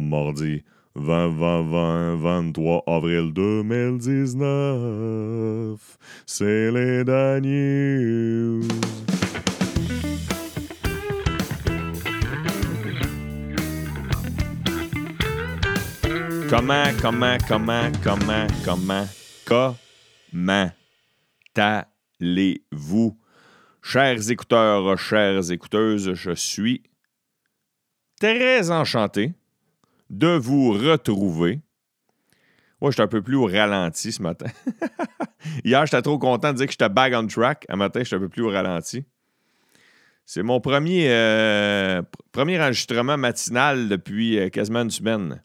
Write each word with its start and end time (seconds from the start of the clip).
mardi 0.00 0.64
20, 0.94 1.38
20, 1.38 1.70
20, 1.70 2.16
23 2.16 2.82
avril 2.86 3.32
2019. 3.32 5.98
C'est 6.26 6.70
les 6.70 7.04
Dan 7.04 7.42
News. 7.42 8.68
Comment, 16.48 16.84
comment, 17.00 17.36
comment, 17.46 17.92
comment, 18.02 18.46
comment, 18.64 19.06
comment 19.44 20.70
allez-vous? 21.56 23.18
Chers 23.82 24.30
écouteurs, 24.30 24.98
chères 24.98 25.50
écouteuses, 25.50 26.14
je 26.14 26.30
suis 26.32 26.82
très 28.18 28.70
enchanté 28.70 29.32
de 30.10 30.28
vous 30.28 30.72
retrouver. 30.72 31.60
Moi, 32.80 32.90
j'étais 32.90 33.02
un 33.02 33.08
peu 33.08 33.22
plus 33.22 33.36
au 33.36 33.46
ralenti 33.46 34.12
ce 34.12 34.22
matin. 34.22 34.46
Hier, 35.64 35.84
j'étais 35.84 36.02
trop 36.02 36.18
content 36.18 36.52
de 36.52 36.58
dire 36.58 36.66
que 36.66 36.72
j'étais 36.72 36.88
back 36.88 37.12
on 37.16 37.26
track. 37.26 37.66
Un 37.68 37.76
matin, 37.76 38.00
j'étais 38.02 38.16
un 38.16 38.20
peu 38.20 38.28
plus 38.28 38.42
au 38.42 38.50
ralenti. 38.50 39.04
C'est 40.24 40.42
mon 40.42 40.60
premier, 40.60 41.10
euh, 41.10 42.02
enregistrement 42.36 43.16
matinal 43.16 43.88
depuis 43.88 44.38
euh, 44.38 44.48
quasiment 44.50 44.82
une 44.82 44.90
semaine. 44.90 45.42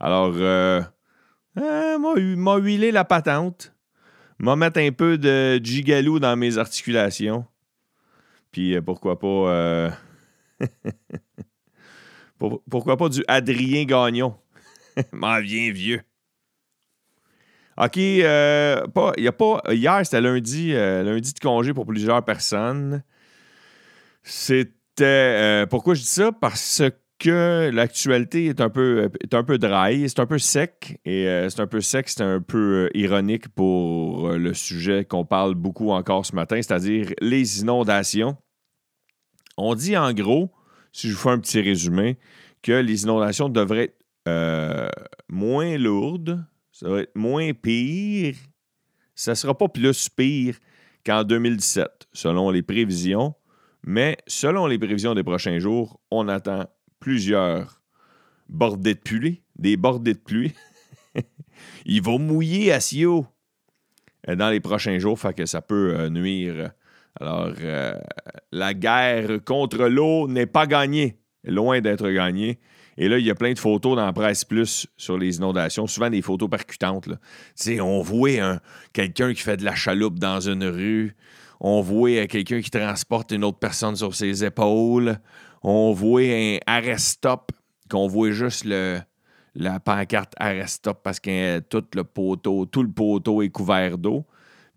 Alors, 0.00 0.34
euh, 0.36 0.82
euh 1.58 2.36
m'a 2.36 2.56
huilé 2.56 2.90
la 2.90 3.04
patente. 3.04 3.72
M'a 4.38 4.56
mettre 4.56 4.80
un 4.80 4.90
peu 4.90 5.16
de 5.16 5.60
gigalou 5.62 6.18
dans 6.18 6.36
mes 6.36 6.58
articulations. 6.58 7.46
Puis 8.50 8.80
pourquoi 8.82 9.18
pas 9.18 9.90
pourquoi 12.70 12.96
pas 12.96 13.08
du 13.08 13.22
Adrien 13.28 13.84
Gagnon? 13.84 14.34
M'en 15.12 15.40
viens 15.40 15.72
vieux. 15.72 16.00
OK, 17.76 17.98
euh, 17.98 18.86
pas, 18.86 19.12
a 19.16 19.32
pas, 19.32 19.62
hier, 19.72 20.00
c'était 20.04 20.20
lundi, 20.20 20.72
euh, 20.72 21.02
lundi 21.02 21.32
de 21.32 21.40
congé 21.40 21.74
pour 21.74 21.86
plusieurs 21.86 22.24
personnes. 22.24 23.02
C'était. 24.22 25.04
Euh, 25.04 25.66
pourquoi 25.66 25.94
je 25.94 26.02
dis 26.02 26.06
ça? 26.06 26.30
Parce 26.30 26.82
que 27.18 27.70
l'actualité 27.72 28.46
est 28.46 28.60
un 28.60 28.70
peu, 28.70 29.10
est 29.20 29.34
un 29.34 29.42
peu 29.42 29.58
dry, 29.58 30.08
c'est 30.08 30.20
un 30.20 30.26
peu 30.26 30.38
sec. 30.38 31.00
Et 31.04 31.26
c'est 31.48 31.60
un 31.60 31.66
peu 31.66 31.80
sec, 31.80 32.08
c'est 32.08 32.22
un 32.22 32.40
peu 32.40 32.90
ironique 32.94 33.48
pour 33.48 34.30
le 34.30 34.54
sujet 34.54 35.04
qu'on 35.04 35.24
parle 35.24 35.54
beaucoup 35.54 35.90
encore 35.90 36.26
ce 36.26 36.34
matin, 36.34 36.56
c'est-à-dire 36.56 37.12
les 37.20 37.60
inondations. 37.60 38.36
On 39.56 39.74
dit 39.74 39.96
en 39.96 40.12
gros 40.12 40.50
si 40.94 41.08
je 41.08 41.14
vous 41.14 41.18
fais 41.18 41.30
un 41.30 41.40
petit 41.40 41.60
résumé, 41.60 42.18
que 42.64 42.72
les 42.72 43.02
inondations 43.02 43.50
devraient 43.50 43.84
être 43.84 44.04
euh, 44.26 44.88
moins 45.28 45.76
lourdes, 45.76 46.42
ça 46.72 46.88
va 46.88 47.02
être 47.02 47.14
moins 47.14 47.52
pire. 47.52 48.34
Ça 49.14 49.32
ne 49.32 49.34
sera 49.34 49.56
pas 49.56 49.68
plus 49.68 50.08
pire 50.08 50.56
qu'en 51.04 51.24
2017, 51.24 52.08
selon 52.14 52.50
les 52.50 52.62
prévisions. 52.62 53.34
Mais 53.86 54.16
selon 54.26 54.66
les 54.66 54.78
prévisions 54.78 55.14
des 55.14 55.22
prochains 55.22 55.58
jours, 55.58 56.00
on 56.10 56.26
attend 56.26 56.64
plusieurs 57.00 57.82
bordées 58.48 58.94
de 58.94 59.00
pluie, 59.00 59.42
des 59.56 59.76
bordées 59.76 60.14
de 60.14 60.18
pluie. 60.18 60.54
Il 61.84 62.00
va 62.00 62.16
mouiller 62.16 62.72
à 62.72 62.80
Sio 62.80 63.26
euh, 64.26 64.36
dans 64.36 64.48
les 64.48 64.60
prochains 64.60 64.98
jours, 64.98 65.20
que 65.36 65.44
ça 65.44 65.60
peut 65.60 65.94
euh, 65.96 66.08
nuire 66.08 66.70
alors, 67.20 67.52
la 68.50 68.74
guerre 68.74 69.38
contre 69.44 69.86
l'eau 69.86 70.26
n'est 70.26 70.46
pas 70.46 70.66
gagnée, 70.66 71.16
loin 71.44 71.80
d'être 71.80 72.08
gagnée. 72.10 72.58
Et 72.96 73.08
là, 73.08 73.18
il 73.18 73.24
y 73.24 73.30
a 73.30 73.34
plein 73.34 73.52
de 73.52 73.58
photos 73.58 73.96
dans 73.96 74.12
presse 74.12 74.44
plus 74.44 74.86
sur 74.96 75.18
les 75.18 75.36
inondations, 75.36 75.86
souvent 75.86 76.10
des 76.10 76.22
photos 76.22 76.48
percutantes. 76.48 77.08
On 77.80 78.02
voit 78.02 78.60
quelqu'un 78.92 79.34
qui 79.34 79.42
fait 79.42 79.56
de 79.56 79.64
la 79.64 79.74
chaloupe 79.74 80.18
dans 80.18 80.40
une 80.40 80.64
rue. 80.64 81.16
On 81.60 81.80
voit 81.80 82.26
quelqu'un 82.26 82.60
qui 82.60 82.70
transporte 82.70 83.32
une 83.32 83.44
autre 83.44 83.58
personne 83.58 83.96
sur 83.96 84.14
ses 84.14 84.44
épaules. 84.44 85.18
On 85.62 85.92
voit 85.92 86.22
un 86.22 86.58
arrest-stop, 86.66 87.50
qu'on 87.90 88.06
voit 88.06 88.30
juste 88.30 88.64
la 88.64 89.80
pancarte 89.80 90.34
arrest-stop 90.38 91.00
parce 91.02 91.18
que 91.18 91.58
tout 91.60 91.84
le 91.94 92.04
poteau, 92.04 92.66
tout 92.66 92.82
le 92.82 92.90
poteau 92.90 93.42
est 93.42 93.50
couvert 93.50 93.98
d'eau. 93.98 94.24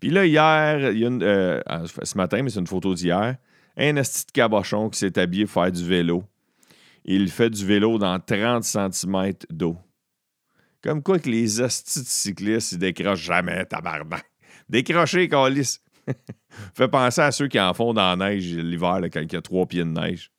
Puis 0.00 0.10
là, 0.10 0.24
hier, 0.24 0.92
y 0.92 1.04
a 1.04 1.10
euh, 1.10 1.60
ah, 1.66 1.82
ce 1.86 2.16
matin, 2.16 2.42
mais 2.42 2.50
c'est 2.50 2.60
une 2.60 2.66
photo 2.66 2.94
d'hier, 2.94 3.36
un 3.76 3.96
esti 3.96 4.26
de 4.26 4.32
cabochon 4.32 4.90
qui 4.90 4.98
s'est 4.98 5.18
habillé 5.18 5.44
pour 5.44 5.54
faire 5.54 5.72
du 5.72 5.84
vélo. 5.84 6.22
Il 7.10 7.30
fait 7.30 7.48
du 7.48 7.64
vélo 7.64 7.96
dans 7.96 8.20
30 8.20 8.64
cm 8.64 9.32
d'eau. 9.48 9.78
Comme 10.82 11.02
quoi 11.02 11.18
que 11.18 11.30
les 11.30 11.62
astis 11.62 12.00
de 12.00 12.06
cyclistes, 12.06 12.72
ils 12.72 12.78
décrochent 12.78 13.22
jamais, 13.22 13.64
tabarnak. 13.64 14.26
Décrocher, 14.68 15.26
calice. 15.26 15.80
fait 16.74 16.88
penser 16.88 17.22
à 17.22 17.32
ceux 17.32 17.48
qui 17.48 17.58
en 17.58 17.72
font 17.72 17.94
dans 17.94 18.14
la 18.14 18.28
neige 18.28 18.54
l'hiver, 18.54 19.00
quand 19.10 19.22
il 19.22 19.32
y 19.32 19.36
a 19.36 19.40
trois 19.40 19.64
pieds 19.64 19.84
de 19.84 19.88
neige. 19.88 20.30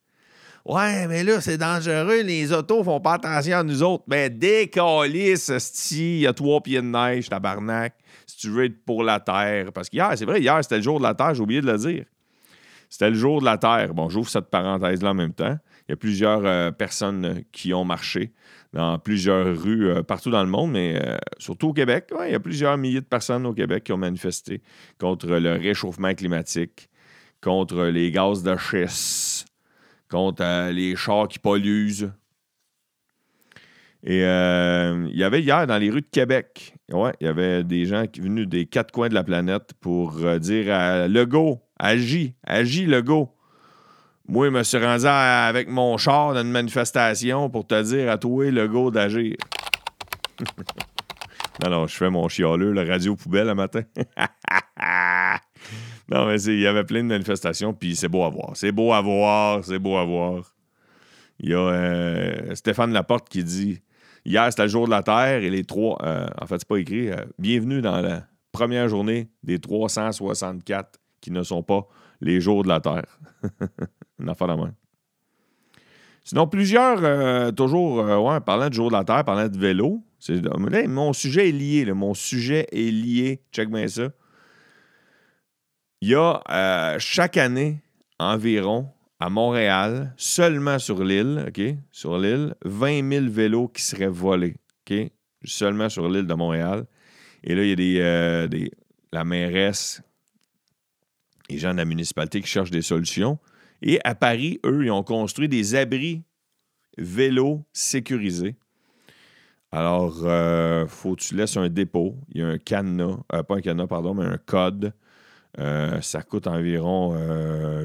Ouais, 0.63 1.07
mais 1.07 1.24
là, 1.24 1.41
c'est 1.41 1.57
dangereux, 1.57 2.22
les 2.22 2.53
autos 2.53 2.84
font 2.84 3.00
pas 3.00 3.13
attention 3.13 3.57
à 3.57 3.63
nous 3.63 3.81
autres. 3.81 4.03
Mais 4.06 4.30
décalisse, 4.30 5.51
il 5.90 6.19
y 6.19 6.28
a 6.28 6.34
trois 6.34 6.62
pieds 6.62 6.81
de 6.81 6.88
neige, 6.88 7.30
tabarnak 7.30 7.96
si 8.28 8.38
tu 8.38 8.50
veux 8.51 8.66
être 8.66 8.86
pour 8.86 9.03
la 9.03 9.19
Terre. 9.19 9.74
Parce 9.74 9.90
qu'hier, 9.90 10.12
c'est 10.16 10.25
vrai, 10.25 10.40
hier, 10.40 10.59
c'était 10.62 10.78
le 10.78 10.84
jour 10.84 11.00
de 11.00 11.03
la 11.03 11.16
Terre, 11.16 11.34
j'ai 11.34 11.41
oublié 11.41 11.62
de 11.62 11.72
le 11.72 11.80
dire. 11.80 12.06
C'était 12.90 13.09
le 13.09 13.16
jour 13.16 13.40
de 13.40 13.46
la 13.46 13.57
Terre. 13.57 13.96
Bon, 13.96 14.07
j'ouvre 14.09 14.30
cette 14.30 14.51
parenthèse-là 14.51 15.09
en 15.09 15.16
même 15.16 15.34
temps. 15.34 15.57
Il 15.89 15.91
y 15.91 15.94
a 15.94 15.97
plusieurs 15.97 16.45
euh, 16.45 16.72
personnes 16.72 17.44
qui 17.51 17.73
ont 17.73 17.83
marché 17.83 18.31
dans 18.72 18.97
plusieurs 19.00 19.59
rues 19.59 19.89
euh, 19.89 20.03
partout 20.03 20.29
dans 20.29 20.44
le 20.44 20.50
monde, 20.50 20.72
mais 20.72 20.97
euh, 21.03 21.17
surtout 21.39 21.69
au 21.69 21.73
Québec. 21.73 22.13
il 22.25 22.31
y 22.31 22.35
a 22.35 22.39
plusieurs 22.39 22.77
milliers 22.77 23.01
de 23.01 23.05
personnes 23.05 23.45
au 23.45 23.53
Québec 23.53 23.83
qui 23.83 23.91
ont 23.91 23.97
manifesté 23.97 24.61
contre 25.00 25.27
le 25.27 25.53
réchauffement 25.53 26.13
climatique, 26.13 26.89
contre 27.41 27.85
les 27.85 28.11
gaz 28.11 28.44
de 28.44 28.55
schiste, 28.55 29.47
contre 30.09 30.72
les 30.72 30.95
chars 30.95 31.27
qui 31.27 31.39
polluent, 31.39 32.09
et 34.03 34.23
euh, 34.23 35.07
il 35.11 35.17
y 35.17 35.23
avait 35.23 35.41
hier 35.41 35.67
dans 35.67 35.77
les 35.77 35.89
rues 35.89 36.01
de 36.01 36.07
Québec, 36.09 36.73
ouais, 36.91 37.11
il 37.19 37.25
y 37.25 37.27
avait 37.27 37.63
des 37.63 37.85
gens 37.85 38.06
qui 38.07 38.21
venus 38.21 38.47
des 38.47 38.66
quatre 38.66 38.91
coins 38.91 39.09
de 39.09 39.13
la 39.13 39.23
planète 39.23 39.73
pour 39.81 40.23
euh, 40.23 40.39
dire 40.39 40.73
à 40.73 41.07
Legault, 41.07 41.59
agis, 41.77 42.33
agis 42.45 42.85
Legault. 42.85 43.35
Moi, 44.29 44.45
je 44.45 44.51
me 44.51 44.62
suis 44.62 44.78
rendu 44.78 45.07
avec 45.07 45.69
mon 45.69 45.97
char 45.97 46.35
dans 46.35 46.41
une 46.41 46.51
manifestation 46.51 47.50
pour 47.50 47.66
te 47.66 47.81
dire 47.81 48.12
à 48.12 48.19
toi, 48.19 48.51
Legault, 48.51 48.91
d'agir. 48.91 49.35
non, 51.63 51.72
non, 51.72 51.88
je 51.88 51.95
fais 51.95 52.12
mon 52.12 52.28
chialeux, 52.28 52.72
la 52.72 52.84
radio 52.84 53.16
poubelle 53.16 53.47
le 53.47 53.56
matin. 53.56 53.81
non, 56.12 56.28
mais 56.28 56.39
il 56.44 56.59
y 56.59 56.68
avait 56.68 56.84
plein 56.84 57.01
de 57.01 57.07
manifestations, 57.07 57.73
puis 57.73 57.95
c'est 57.95 58.07
beau 58.07 58.23
à 58.23 58.29
voir. 58.29 58.51
C'est 58.53 58.72
beau 58.72 58.94
à 58.94 59.01
voir, 59.01 59.66
c'est 59.66 59.79
beau 59.79 59.97
à 59.97 60.06
voir. 60.06 60.53
Il 61.39 61.50
y 61.50 61.56
a 61.56 61.62
euh, 61.62 62.53
Stéphane 62.53 62.94
Laporte 62.94 63.29
qui 63.29 63.44
dit 63.44 63.81
Hier, 64.25 64.45
c'était 64.51 64.62
le 64.62 64.69
jour 64.69 64.85
de 64.85 64.91
la 64.91 65.01
Terre 65.01 65.41
et 65.41 65.50
les 65.50 65.63
trois. 65.63 65.97
Euh, 66.03 66.28
en 66.39 66.45
fait, 66.45 66.59
c'est 66.59 66.68
pas 66.68 66.78
écrit. 66.78 67.09
Euh, 67.09 67.25
bienvenue 67.39 67.81
dans 67.81 68.00
la 68.00 68.28
première 68.51 68.89
journée 68.89 69.31
des 69.41 69.57
364 69.57 71.00
qui 71.19 71.31
ne 71.31 71.41
sont 71.41 71.63
pas 71.63 71.88
les 72.22 72.41
jours 72.41 72.63
de 72.63 72.69
la 72.69 72.80
Terre. 72.80 73.19
Une 74.19 74.30
affaire 74.30 74.47
de 74.47 74.72
Sinon, 76.24 76.47
plusieurs, 76.47 77.03
euh, 77.03 77.52
toujours, 77.52 78.03
ouais, 78.03 78.40
parlant 78.41 78.69
du 78.69 78.75
jour 78.75 78.90
de 78.90 78.96
la 78.96 79.03
Terre, 79.03 79.24
parlant 79.24 79.47
de 79.47 79.57
vélo, 79.57 80.03
mon 80.88 81.13
sujet 81.13 81.50
est 81.50 81.52
lié. 81.52 81.85
mon 81.94 82.13
sujet 82.13 82.68
est 82.72 82.91
lié. 82.91 83.41
Check 83.52 83.69
bien 83.69 83.88
ça. 83.88 84.09
Il 86.02 86.09
y 86.09 86.16
a 86.16 86.97
chaque 87.00 87.38
année 87.38 87.81
environ 88.19 88.90
à 89.19 89.30
Montréal, 89.30 90.13
seulement 90.18 90.80
sur 90.80 91.03
l'île, 91.03 91.46
OK? 91.47 91.62
Sur 91.91 92.18
l'île, 92.18 92.56
20 92.63 93.12
000 93.12 93.25
vélos 93.30 93.68
qui 93.68 93.81
seraient 93.81 94.07
volés, 94.07 94.56
OK? 94.89 95.12
Seulement 95.44 95.89
sur 95.89 96.10
l'île 96.10 96.25
de 96.25 96.33
Montréal. 96.33 96.86
Et 97.44 97.54
là, 97.54 97.63
il 97.63 97.69
y 97.69 97.74
a 97.74 97.75
des, 97.75 98.00
euh, 98.00 98.48
des, 98.48 98.71
la 99.12 99.25
mairesse, 99.25 100.01
les 101.50 101.57
gens 101.57 101.72
de 101.72 101.78
la 101.78 101.86
municipalité 101.86 102.42
qui 102.42 102.48
cherchent 102.48 102.72
des 102.72 102.81
solutions. 102.81 103.40
Et 103.81 104.00
à 104.04 104.16
Paris, 104.16 104.60
eux, 104.66 104.86
ils 104.86 104.92
ont 104.92 105.04
construit 105.04 105.48
des 105.48 105.75
abris 105.75 106.24
vélos 106.98 107.66
sécurisés. 107.72 108.56
Alors, 109.72 110.22
euh, 110.24 110.88
faut 110.88 111.16
que 111.16 111.22
tu 111.22 111.36
laisses 111.36 111.57
un 111.57 111.69
dépôt. 111.69 112.16
Il 112.30 112.42
y 112.42 112.44
a 112.44 112.48
un 112.48 112.57
cadenas, 112.57 113.19
euh, 113.34 113.44
pas 113.44 113.56
un 113.56 113.62
cadenas, 113.62 113.88
pardon, 113.88 114.13
mais 114.13 114.25
un 114.25 114.38
code. 114.38 114.94
ça 115.57 116.22
coûte 116.22 116.48
environ 116.48 117.16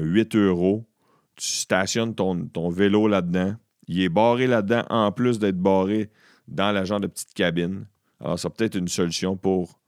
8 0.01 0.35
euros 0.35 0.87
tu 1.35 1.47
stationnes 1.47 2.15
ton, 2.15 2.69
vélo 2.69 3.07
là-dedans. 3.07 3.55
Il 3.87 4.01
est 4.01 4.09
barré 4.09 4.47
là-dedans 4.47 4.83
en 4.89 5.11
plus 5.11 5.39
d'être 5.39 5.59
barré 5.59 6.09
dans 6.47 6.71
la 6.71 6.85
genre 6.85 6.99
de 6.99 7.07
petite 7.07 7.33
cabine. 7.33 7.85
Alors, 8.19 8.39
ça 8.39 8.49
peut 8.49 8.63
être 8.63 8.75
une 8.75 8.87
solution 8.87 9.35
pour 9.35 9.79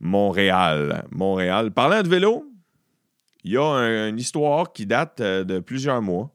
Montréal. 0.00 1.06
Montréal. 1.10 1.70
Parlant 1.70 2.02
de 2.02 2.08
vélo, 2.08 2.44
il 3.44 3.52
y 3.52 3.56
a 3.56 4.08
une 4.08 4.18
histoire 4.18 4.72
qui 4.72 4.86
date 4.86 5.20
euh, 5.20 5.44
de 5.44 5.58
plusieurs 5.60 6.02
mois. 6.02 6.34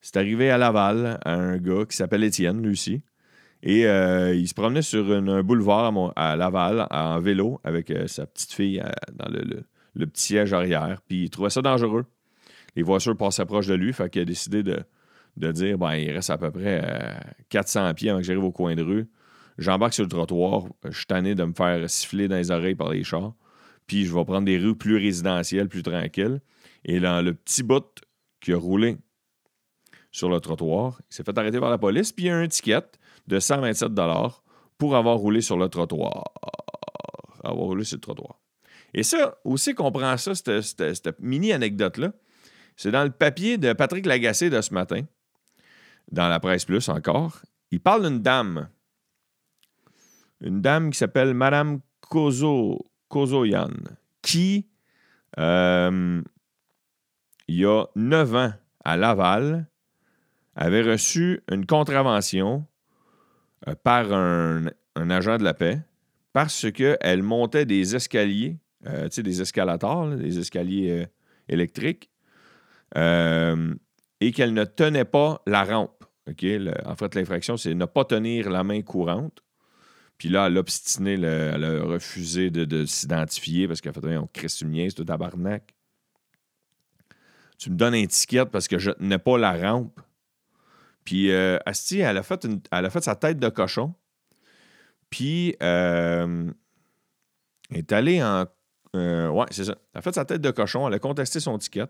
C'est 0.00 0.16
arrivé 0.16 0.50
à 0.50 0.58
Laval, 0.58 1.18
à 1.24 1.34
un 1.34 1.58
gars 1.58 1.84
qui 1.88 1.96
s'appelle 1.96 2.24
Étienne, 2.24 2.62
lui 2.62 2.72
aussi. 2.72 3.02
Et 3.62 3.86
euh, 3.86 4.34
il 4.34 4.48
se 4.48 4.54
promenait 4.54 4.82
sur 4.82 5.10
un 5.12 5.42
boulevard 5.42 6.12
à, 6.16 6.32
à 6.32 6.36
Laval 6.36 6.86
en 6.90 7.20
vélo 7.20 7.60
avec 7.62 7.90
euh, 7.90 8.08
sa 8.08 8.26
petite 8.26 8.52
fille 8.52 8.82
dans 9.14 9.28
le, 9.28 10.06
petit 10.06 10.22
siège 10.22 10.52
arrière. 10.52 11.00
Puis 11.06 11.24
il 11.24 11.30
trouvait 11.30 11.50
ça 11.50 11.62
dangereux. 11.62 12.04
Les 12.74 12.82
voitures 12.82 13.16
passaient 13.16 13.46
proche 13.46 13.68
de 13.68 13.74
lui, 13.74 13.92
fait 13.92 14.10
qu'il 14.10 14.22
a 14.22 14.24
décidé 14.24 14.64
de, 14.64 14.82
de 15.36 15.52
dire 15.52 15.78
ben, 15.78 15.94
il 15.94 16.10
reste 16.10 16.30
à 16.30 16.38
peu 16.38 16.50
près 16.50 16.82
euh, 16.84 17.14
400 17.50 17.94
pieds 17.94 18.10
avant 18.10 18.20
que 18.20 18.26
j'arrive 18.26 18.44
au 18.44 18.52
coin 18.52 18.74
de 18.74 18.82
rue. 18.82 19.08
J'embarque 19.58 19.94
sur 19.94 20.02
le 20.02 20.08
trottoir. 20.08 20.64
Je 20.84 20.96
suis 20.96 21.06
tanné 21.06 21.34
de 21.34 21.44
me 21.44 21.52
faire 21.52 21.88
siffler 21.88 22.26
dans 22.26 22.36
les 22.36 22.50
oreilles 22.50 22.74
par 22.74 22.90
les 22.90 23.04
chars. 23.04 23.34
Puis 23.86 24.06
je 24.06 24.14
vais 24.14 24.24
prendre 24.24 24.44
des 24.44 24.58
rues 24.58 24.76
plus 24.76 24.96
résidentielles, 24.96 25.68
plus 25.68 25.82
tranquilles. 25.82 26.40
Et 26.84 27.00
dans 27.00 27.22
le 27.24 27.34
petit 27.34 27.62
bout 27.62 27.84
qui 28.40 28.52
a 28.52 28.56
roulé 28.56 28.96
sur 30.10 30.28
le 30.28 30.40
trottoir, 30.40 31.00
il 31.10 31.14
s'est 31.14 31.24
fait 31.24 31.36
arrêter 31.36 31.58
par 31.60 31.70
la 31.70 31.78
police, 31.78 32.12
puis 32.12 32.26
il 32.26 32.28
y 32.28 32.30
a 32.30 32.36
un 32.36 32.48
ticket 32.48 32.82
de 33.26 33.38
127 33.38 33.92
pour 34.78 34.96
avoir 34.96 35.16
roulé 35.16 35.40
sur 35.40 35.56
le 35.56 35.68
trottoir. 35.68 36.24
Avoir 37.44 37.66
roulé 37.66 37.84
sur 37.84 37.96
le 37.96 38.00
trottoir. 38.00 38.38
Et 38.94 39.02
ça, 39.02 39.38
aussi 39.44 39.74
qu'on 39.74 39.90
prend 39.90 40.16
ça, 40.16 40.34
cette, 40.34 41.20
mini-anecdote-là, 41.20 42.12
c'est 42.76 42.90
dans 42.90 43.04
le 43.04 43.10
papier 43.10 43.58
de 43.58 43.72
Patrick 43.72 44.06
Lagacé 44.06 44.50
de 44.50 44.60
ce 44.60 44.74
matin, 44.74 45.02
dans 46.10 46.28
la 46.28 46.40
presse 46.40 46.64
plus 46.64 46.88
encore. 46.88 47.40
Il 47.70 47.80
parle 47.80 48.06
d'une 48.08 48.20
dame. 48.20 48.68
Une 50.40 50.60
dame 50.60 50.90
qui 50.90 50.98
s'appelle 50.98 51.32
Madame 51.32 51.80
Kozo, 52.00 52.84
Kozoyan, 53.12 53.68
qui, 54.22 54.66
euh, 55.38 56.22
il 57.46 57.56
y 57.56 57.66
a 57.66 57.84
neuf 57.94 58.34
ans, 58.34 58.52
à 58.86 58.96
Laval, 58.96 59.66
avait 60.56 60.80
reçu 60.80 61.42
une 61.50 61.66
contravention 61.66 62.64
euh, 63.68 63.74
par 63.84 64.10
un, 64.14 64.64
agent 64.96 65.36
de 65.36 65.44
la 65.44 65.52
paix 65.52 65.82
parce 66.32 66.70
qu'elle 66.72 67.22
montait 67.22 67.66
des 67.66 67.94
escaliers, 67.94 68.56
euh, 68.86 69.08
des 69.08 69.42
escalators, 69.42 70.16
des 70.16 70.38
escaliers 70.38 71.06
électriques, 71.50 72.08
et 72.96 74.32
qu'elle 74.32 74.54
ne 74.54 74.64
tenait 74.64 75.04
pas 75.04 75.42
la 75.46 75.64
rampe. 75.64 76.02
En 76.26 76.96
fait, 76.96 77.14
l'infraction, 77.14 77.58
c'est 77.58 77.74
ne 77.74 77.84
pas 77.84 78.06
tenir 78.06 78.48
la 78.48 78.64
main 78.64 78.80
courante. 78.80 79.42
Puis 80.22 80.28
là, 80.28 80.46
elle 80.46 80.56
a 80.56 80.60
obstiné, 80.60 81.16
le- 81.16 81.50
elle 81.52 81.64
a 81.64 81.82
refusé 81.82 82.48
de, 82.50 82.64
de 82.64 82.86
s'identifier 82.86 83.66
parce 83.66 83.80
qu'elle 83.80 83.90
a 83.90 84.00
fait 84.00 84.16
on 84.18 84.28
crisse 84.28 84.60
une 84.60 84.70
niaise, 84.70 84.94
tout 84.94 85.02
tabarnak. 85.04 85.74
Tu 87.58 87.70
me 87.70 87.74
donnes 87.76 87.96
un 87.96 88.06
ticket 88.06 88.46
parce 88.46 88.68
que 88.68 88.78
je 88.78 88.92
tenais 88.92 89.18
pas 89.18 89.36
la 89.36 89.50
rampe. 89.56 90.00
Puis 91.02 91.32
euh, 91.32 91.58
Asti, 91.66 91.98
elle 91.98 92.18
a, 92.18 92.22
fait 92.22 92.44
une- 92.44 92.60
elle 92.70 92.86
a 92.86 92.90
fait 92.90 93.02
sa 93.02 93.16
tête 93.16 93.40
de 93.40 93.48
cochon. 93.48 93.96
Puis 95.10 95.56
euh, 95.60 96.48
elle 97.72 97.78
est 97.78 97.90
allée 97.90 98.22
en. 98.22 98.46
euh, 98.94 99.28
ouais, 99.28 99.46
c'est 99.50 99.64
ça. 99.64 99.74
Elle 99.92 99.98
a 99.98 100.02
fait 100.02 100.14
sa 100.14 100.24
tête 100.24 100.40
de 100.40 100.52
cochon, 100.52 100.86
elle 100.86 100.94
a 100.94 101.00
contesté 101.00 101.40
son 101.40 101.58
ticket. 101.58 101.88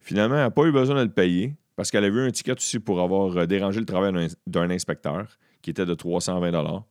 Finalement, 0.00 0.34
elle 0.34 0.42
n'a 0.42 0.50
pas 0.50 0.66
eu 0.66 0.72
besoin 0.72 0.96
de 0.96 1.04
le 1.04 1.14
payer 1.14 1.56
parce 1.76 1.90
qu'elle 1.90 2.04
a 2.04 2.10
vu 2.10 2.20
un 2.20 2.30
ticket 2.30 2.52
aussi 2.52 2.78
pour 2.78 3.00
avoir 3.00 3.34
euh, 3.38 3.46
dérangé 3.46 3.80
le 3.80 3.86
travail 3.86 4.28
d'un 4.46 4.68
inspecteur 4.68 5.38
qui 5.62 5.70
était 5.70 5.86
de 5.86 5.94
320 5.94 6.84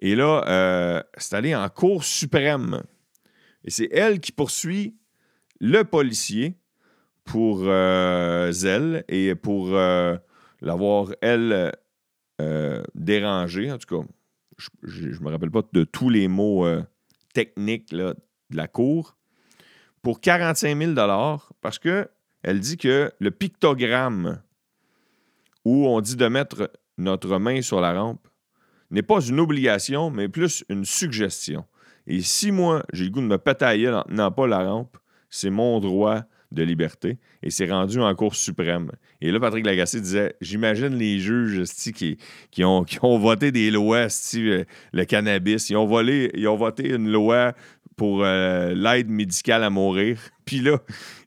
Et 0.00 0.14
là, 0.14 0.44
euh, 0.48 1.02
c'est 1.16 1.36
allé 1.36 1.54
en 1.54 1.68
Cour 1.68 2.04
suprême. 2.04 2.82
Et 3.64 3.70
c'est 3.70 3.88
elle 3.92 4.20
qui 4.20 4.32
poursuit 4.32 4.96
le 5.60 5.84
policier 5.84 6.56
pour 7.24 7.60
euh, 7.62 8.50
zèle 8.50 9.04
et 9.08 9.34
pour 9.34 9.76
euh, 9.76 10.16
l'avoir, 10.62 11.12
elle, 11.20 11.72
euh, 12.40 12.82
dérangé. 12.94 13.70
En 13.70 13.78
tout 13.78 14.02
cas, 14.02 14.08
je 14.82 15.08
ne 15.08 15.18
me 15.18 15.30
rappelle 15.30 15.50
pas 15.50 15.62
de 15.72 15.84
tous 15.84 16.08
les 16.08 16.28
mots 16.28 16.66
techniques 17.34 17.90
de 17.90 18.16
la 18.50 18.68
Cour. 18.68 19.16
Pour 20.02 20.20
45 20.20 20.78
000 20.78 20.94
parce 21.60 21.78
que 21.78 22.08
elle 22.42 22.60
dit 22.60 22.78
que 22.78 23.12
le 23.18 23.30
pictogramme 23.30 24.40
où 25.66 25.86
on 25.86 26.00
dit 26.00 26.16
de 26.16 26.26
mettre 26.26 26.72
notre 26.96 27.38
main 27.38 27.60
sur 27.60 27.82
la 27.82 27.92
rampe 27.92 28.26
n'est 28.90 29.02
pas 29.02 29.20
une 29.20 29.40
obligation, 29.40 30.10
mais 30.10 30.28
plus 30.28 30.64
une 30.68 30.84
suggestion. 30.84 31.64
Et 32.06 32.22
si 32.22 32.50
moi, 32.50 32.82
j'ai 32.92 33.04
le 33.04 33.10
goût 33.10 33.20
de 33.20 33.26
me 33.26 33.38
péter 33.38 33.88
en 33.88 34.02
tenant 34.02 34.30
pas 34.30 34.46
la 34.46 34.64
rampe, 34.64 34.96
c'est 35.28 35.50
mon 35.50 35.80
droit 35.80 36.22
de 36.50 36.62
liberté. 36.62 37.18
Et 37.42 37.50
c'est 37.50 37.70
rendu 37.70 38.00
en 38.00 38.14
Cour 38.14 38.34
suprême. 38.34 38.90
Et 39.20 39.30
là, 39.30 39.38
Patrick 39.38 39.64
Lagacé 39.64 40.00
disait 40.00 40.34
J'imagine 40.40 40.94
les 40.96 41.18
juges 41.18 41.62
qui, 41.94 42.18
qui, 42.50 42.64
ont, 42.64 42.84
qui 42.84 42.98
ont 43.02 43.18
voté 43.18 43.52
des 43.52 43.70
lois, 43.70 44.08
euh, 44.34 44.64
le 44.92 45.04
cannabis. 45.04 45.70
Ils 45.70 45.76
ont, 45.76 45.86
volé, 45.86 46.30
ils 46.34 46.48
ont 46.48 46.56
voté 46.56 46.88
une 46.88 47.10
loi 47.10 47.54
pour 48.00 48.24
euh, 48.24 48.72
l'aide 48.74 49.10
médicale 49.10 49.62
à 49.62 49.68
mourir. 49.68 50.18
Puis 50.46 50.60
là, 50.60 50.78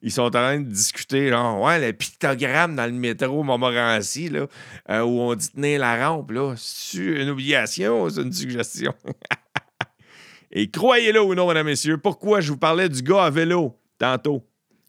ils 0.01 0.11
sont 0.11 0.23
en 0.23 0.31
train 0.31 0.59
de 0.59 0.67
discuter, 0.67 1.29
genre, 1.29 1.61
ouais, 1.61 1.79
le 1.79 1.93
pictogramme 1.93 2.75
dans 2.75 2.87
le 2.87 2.91
métro 2.91 3.43
Montmorency, 3.43 4.29
là, 4.29 4.47
euh, 4.89 5.01
où 5.01 5.19
on 5.19 5.35
dit 5.35 5.51
tenir 5.51 5.81
la 5.81 6.09
rampe, 6.09 6.31
là, 6.31 6.55
c'est 6.57 6.97
une 6.97 7.29
obligation, 7.29 8.09
c'est 8.09 8.23
une 8.23 8.33
suggestion? 8.33 8.91
Et 10.51 10.71
croyez-le 10.71 11.21
ou 11.21 11.35
non, 11.35 11.47
mesdames 11.47 11.67
et 11.67 11.71
messieurs, 11.73 11.99
pourquoi 11.99 12.41
je 12.41 12.51
vous 12.51 12.57
parlais 12.57 12.89
du 12.89 13.03
gars 13.03 13.25
à 13.25 13.29
vélo 13.29 13.79
tantôt, 13.99 14.43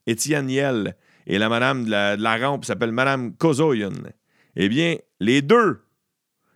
Étienne 0.06 0.46
Niel, 0.46 0.96
et 1.26 1.36
la 1.36 1.50
madame 1.50 1.84
de 1.84 1.90
la, 1.90 2.36
rampe 2.38 2.64
s'appelle 2.64 2.92
Madame 2.92 3.36
Kozoyan. 3.36 3.92
Eh 4.56 4.70
bien, 4.70 4.96
les 5.20 5.42
deux 5.42 5.84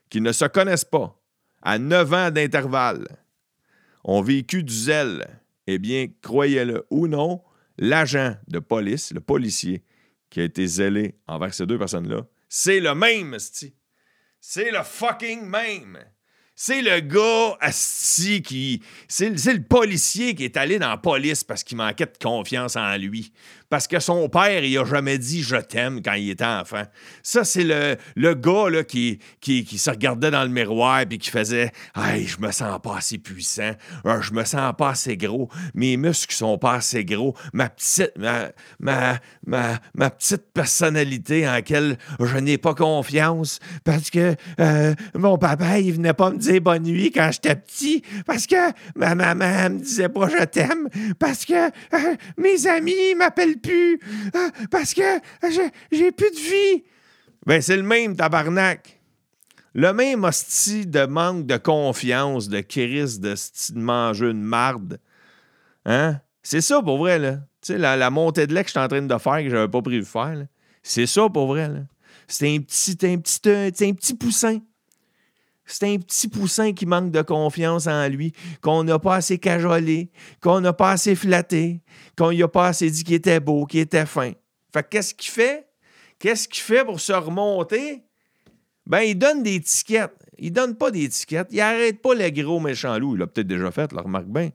qui 0.09 0.23
ne 0.23 0.33
se 0.33 0.47
connaissent 0.47 0.87
pas, 0.87 1.21
à 1.61 1.79
9 1.79 2.13
ans 2.15 2.31
d'intervalle, 2.31 3.07
ont 4.05 4.23
vécu 4.23 4.63
du 4.63 4.73
zèle. 4.73 5.41
Eh 5.67 5.79
bien, 5.79 6.07
croyez-le 6.23 6.87
ou 6.91 7.09
non, 7.09 7.43
l'agent 7.77 8.37
de 8.49 8.59
police, 8.59 9.13
le 9.13 9.21
policier 9.21 9.85
qui 10.31 10.41
a 10.41 10.45
été 10.45 10.67
zélé 10.67 11.17
envers 11.27 11.55
ces 11.55 11.67
deux 11.67 11.79
personnes-là, 11.79 12.27
c'est 12.49 12.81
le 12.81 12.95
même, 12.95 13.35
esti. 13.35 13.75
C'est 14.41 14.71
le 14.71 14.83
fucking 14.83 15.45
même. 15.45 15.99
C'est 16.55 16.83
le 16.83 17.01
gars 17.01 17.57
asti 17.61 18.43
qui. 18.43 18.83
C'est 19.07 19.29
le 19.31 19.63
policier 19.63 20.35
qui 20.35 20.45
est 20.45 20.57
allé 20.57 20.79
dans 20.79 20.89
la 20.89 20.97
police 20.97 21.45
parce 21.45 21.63
qu'il 21.63 21.77
manquait 21.77 22.07
de 22.07 22.19
confiance 22.21 22.75
en 22.75 22.97
lui. 22.97 23.33
Parce 23.71 23.87
que 23.87 24.01
son 24.01 24.29
père, 24.29 24.65
il 24.65 24.79
a 24.79 24.85
jamais 24.85 25.19
dit 25.19 25.43
je 25.43 25.57
t'aime 25.57 26.01
quand 26.03 26.15
il 26.15 26.31
était 26.31 26.45
enfant. 26.45 26.85
Ça, 27.23 27.45
c'est 27.45 27.65
le, 27.65 27.97
le 28.17 28.35
gars 28.35 28.71
là, 28.71 28.83
qui, 28.83 29.19
qui, 29.41 29.65
se 29.79 29.91
regardait 29.91 30.31
dans 30.31 30.43
le 30.43 30.49
miroir 30.49 31.01
et 31.01 31.19
qui 31.19 31.31
faisait 31.31 31.71
Hey, 31.95 32.27
je 32.27 32.41
me 32.41 32.51
sens 32.51 32.81
pas 32.83 32.97
assez 32.97 33.19
puissant. 33.19 33.73
Ah, 34.05 34.21
je 34.23 34.33
me 34.33 34.45
sens 34.45 34.73
pas 34.77 34.91
assez 34.91 35.17
gros. 35.17 35.51
Mes 35.75 35.97
muscles 35.97 36.35
sont 36.35 36.57
pas 36.57 36.75
assez 36.75 37.05
gros. 37.05 37.35
Ma 37.53 37.69
petite, 37.69 38.13
ma, 38.17 38.49
ma, 38.81 39.19
ma, 39.47 39.79
ma 39.95 40.11
petite 40.11 40.45
personnalité 40.55 41.47
en 41.47 41.53
laquelle 41.53 41.99
je 42.21 42.37
n'ai 42.39 42.57
pas 42.57 42.75
confiance 42.75 43.61
parce 43.85 44.11
que 44.11 44.35
euh, 44.61 44.95
mon 45.15 45.37
papa, 45.37 45.79
il 45.79 45.93
venait 45.93 46.15
pas 46.15 46.31
me 46.31 46.39
dire 46.39 46.61
bonne 46.61 46.85
nuit 46.85 47.13
quand 47.13 47.31
j'étais 47.33 47.57
petit 47.57 48.03
parce 48.27 48.47
que 48.47 48.57
ma 48.97 49.15
maman 49.15 49.71
me 49.71 49.79
disait 49.79 50.09
pas 50.09 50.29
je 50.29 50.45
t'aime 50.45 50.89
parce 51.19 51.45
que 51.45 51.67
euh, 51.67 52.17
mes 52.37 52.67
amis 52.67 53.15
m'appellent 53.17 53.58
plus 53.59 54.01
euh, 54.35 54.49
parce 54.71 54.95
que 54.95 55.03
j'ai- 55.51 55.71
j'ai 55.93 56.13
plus 56.13 56.31
de 56.31 56.37
vie. 56.37 56.85
Ben, 57.47 57.61
c'est 57.61 57.77
le 57.77 57.83
même 57.83 58.17
tabarnak. 58.17 59.01
Le 59.75 59.93
même 59.93 60.25
hostie 60.25 60.87
de 60.87 61.05
manque 61.07 61.47
de 61.47 61.57
confiance, 61.57 62.49
de 62.49 62.61
crise, 62.61 63.21
de 63.21 63.35
de 63.35 63.79
manger 63.79 64.31
une 64.31 64.43
marde. 64.43 64.99
Hein? 65.85 66.21
C'est 66.43 66.61
ça 66.63 66.83
pour 66.83 66.99
vrai, 66.99 67.19
là. 67.19 67.37
Tu 67.61 67.73
sais, 67.75 67.79
la, 67.79 68.11
montée 68.11 68.47
de 68.47 68.55
lait 68.55 68.63
que 68.63 68.69
je 68.69 68.73
suis 68.73 68.81
en 68.81 68.89
train 68.89 69.03
de 69.03 69.19
faire, 69.19 69.39
que 69.43 69.51
j'avais 69.51 69.69
pas 69.69 69.83
prévu 69.83 70.01
de 70.01 70.05
faire. 70.07 70.47
C'est 70.83 71.07
ça 71.07 71.29
pour 71.29 71.47
vrai, 71.49 71.69
là. 71.69 71.81
C'est 72.27 72.49
un 72.55 72.59
petit, 72.61 72.97
un 73.07 73.19
petit, 73.19 73.41
un 73.47 73.93
petit 73.93 74.15
poussin. 74.15 74.59
C'est 75.71 75.87
un 75.87 75.99
petit 75.99 76.29
poussin 76.29 76.73
qui 76.73 76.87
manque 76.87 77.11
de 77.11 77.21
confiance 77.21 77.87
en 77.87 78.09
lui, 78.09 78.33
qu'on 78.63 78.85
n'a 78.85 78.99
pas 78.99 79.17
assez 79.17 79.39
cajolé, 79.39 80.11
qu'on 80.41 80.61
n'a 80.61 80.73
pas 80.73 80.93
assez 80.93 81.15
flatté, 81.15 81.83
qu'on 82.17 82.33
n'y 82.33 82.43
a 82.43 82.49
pas 82.49 82.69
assez 82.69 82.91
dit 82.91 83.05
qu'il 83.05 83.15
était 83.15 83.39
beau, 83.39 83.67
qu'il 83.67 83.81
était 83.81 84.07
fin. 84.07 84.33
Fait 84.73 84.83
que 84.83 84.89
qu'est-ce 84.89 85.15
qu'il 85.15 85.31
fait? 85.31 85.69
Qu'est-ce 86.19 86.49
qu'il 86.49 86.63
fait 86.63 86.85
pour 86.85 86.99
se 86.99 87.13
remonter? 87.13 88.03
Ben, 88.87 89.01
il 89.03 89.17
donne 89.17 89.43
des 89.43 89.61
tickets. 89.61 90.11
Il 90.39 90.53
donne 90.53 90.75
pas 90.75 90.91
des 90.91 91.09
tickets. 91.09 91.49
Il 91.51 91.61
arrête 91.61 92.01
pas 92.01 92.15
le 92.15 92.31
gros 92.31 92.61
méchant 92.61 92.99
loup. 92.99 93.15
Il 93.15 93.19
l'a 93.19 93.27
peut-être 93.27 93.47
déjà 93.47 93.71
fait, 93.71 93.93
le 93.93 94.01
remarque 94.01 94.27
bien. 94.27 94.51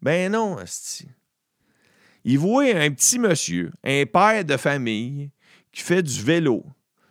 Ben 0.00 0.32
non, 0.32 0.56
asti. 0.56 1.06
Il 2.24 2.38
voit 2.38 2.64
un 2.64 2.90
petit 2.90 3.18
monsieur, 3.18 3.72
un 3.84 4.04
père 4.06 4.44
de 4.44 4.56
famille, 4.56 5.30
qui 5.72 5.82
fait 5.82 6.02
du 6.02 6.22
vélo 6.22 6.64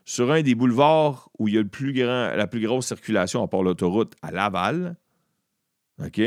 sur 0.10 0.32
un 0.32 0.42
des 0.42 0.56
boulevards 0.56 1.30
où 1.38 1.48
il 1.48 1.54
y 1.54 1.58
a 1.60 2.36
la 2.36 2.48
plus 2.48 2.62
grosse 2.62 2.88
circulation 2.88 3.44
à 3.44 3.48
part 3.48 3.62
l'autoroute 3.62 4.16
à 4.24 4.32
Laval. 4.32 4.98
OK? 6.04 6.20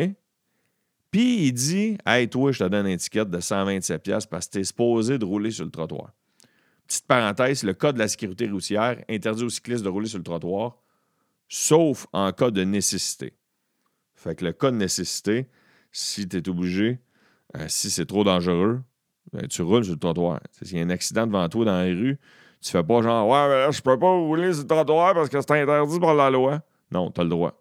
Puis 1.10 1.46
il 1.46 1.52
dit 1.52 1.98
Hey, 2.06 2.28
toi, 2.28 2.52
je 2.52 2.60
te 2.60 2.68
donne 2.68 2.86
un 2.86 2.96
ticket 2.96 3.24
de 3.24 3.38
127$ 3.38 4.28
parce 4.28 4.46
que 4.46 4.52
t'es 4.52 4.62
supposé 4.62 5.18
de 5.18 5.24
rouler 5.24 5.50
sur 5.50 5.64
le 5.64 5.72
trottoir. 5.72 6.12
petite 6.86 7.08
parenthèse, 7.08 7.64
le 7.64 7.74
code 7.74 7.96
de 7.96 7.98
la 7.98 8.06
sécurité 8.06 8.48
routière 8.48 9.02
interdit 9.10 9.42
aux 9.42 9.50
cyclistes 9.50 9.82
de 9.82 9.88
rouler 9.88 10.06
sur 10.06 10.18
le 10.18 10.24
trottoir, 10.24 10.78
sauf 11.48 12.06
en 12.12 12.30
cas 12.30 12.52
de 12.52 12.62
nécessité. 12.62 13.32
Fait 14.14 14.36
que 14.36 14.44
le 14.44 14.52
cas 14.52 14.70
de 14.70 14.76
nécessité, 14.76 15.48
si 15.90 16.28
tu 16.28 16.36
es 16.36 16.48
obligé, 16.48 17.00
euh, 17.56 17.64
si 17.66 17.90
c'est 17.90 18.06
trop 18.06 18.22
dangereux, 18.22 18.80
ben, 19.32 19.48
tu 19.48 19.62
roules 19.62 19.84
sur 19.84 19.94
le 19.94 19.98
trottoir. 19.98 20.40
S'il 20.62 20.78
y 20.78 20.80
a 20.80 20.84
un 20.84 20.90
accident 20.90 21.26
devant 21.26 21.48
toi 21.48 21.64
dans 21.64 21.78
la 21.78 21.86
rue, 21.86 22.20
tu 22.62 22.70
fais 22.70 22.82
pas 22.82 23.02
genre 23.02 23.28
Ouais, 23.28 23.48
mais 23.48 23.58
là, 23.66 23.70
je 23.70 23.82
peux 23.82 23.98
pas 23.98 24.10
rouler 24.10 24.52
sur 24.52 24.62
le 24.62 24.68
trottoir 24.68 25.14
parce 25.14 25.28
que 25.28 25.40
c'est 25.40 25.50
interdit 25.50 25.98
par 25.98 26.14
la 26.14 26.30
loi. 26.30 26.60
Non, 26.90 27.10
tu 27.10 27.20
le 27.20 27.28
droit. 27.28 27.60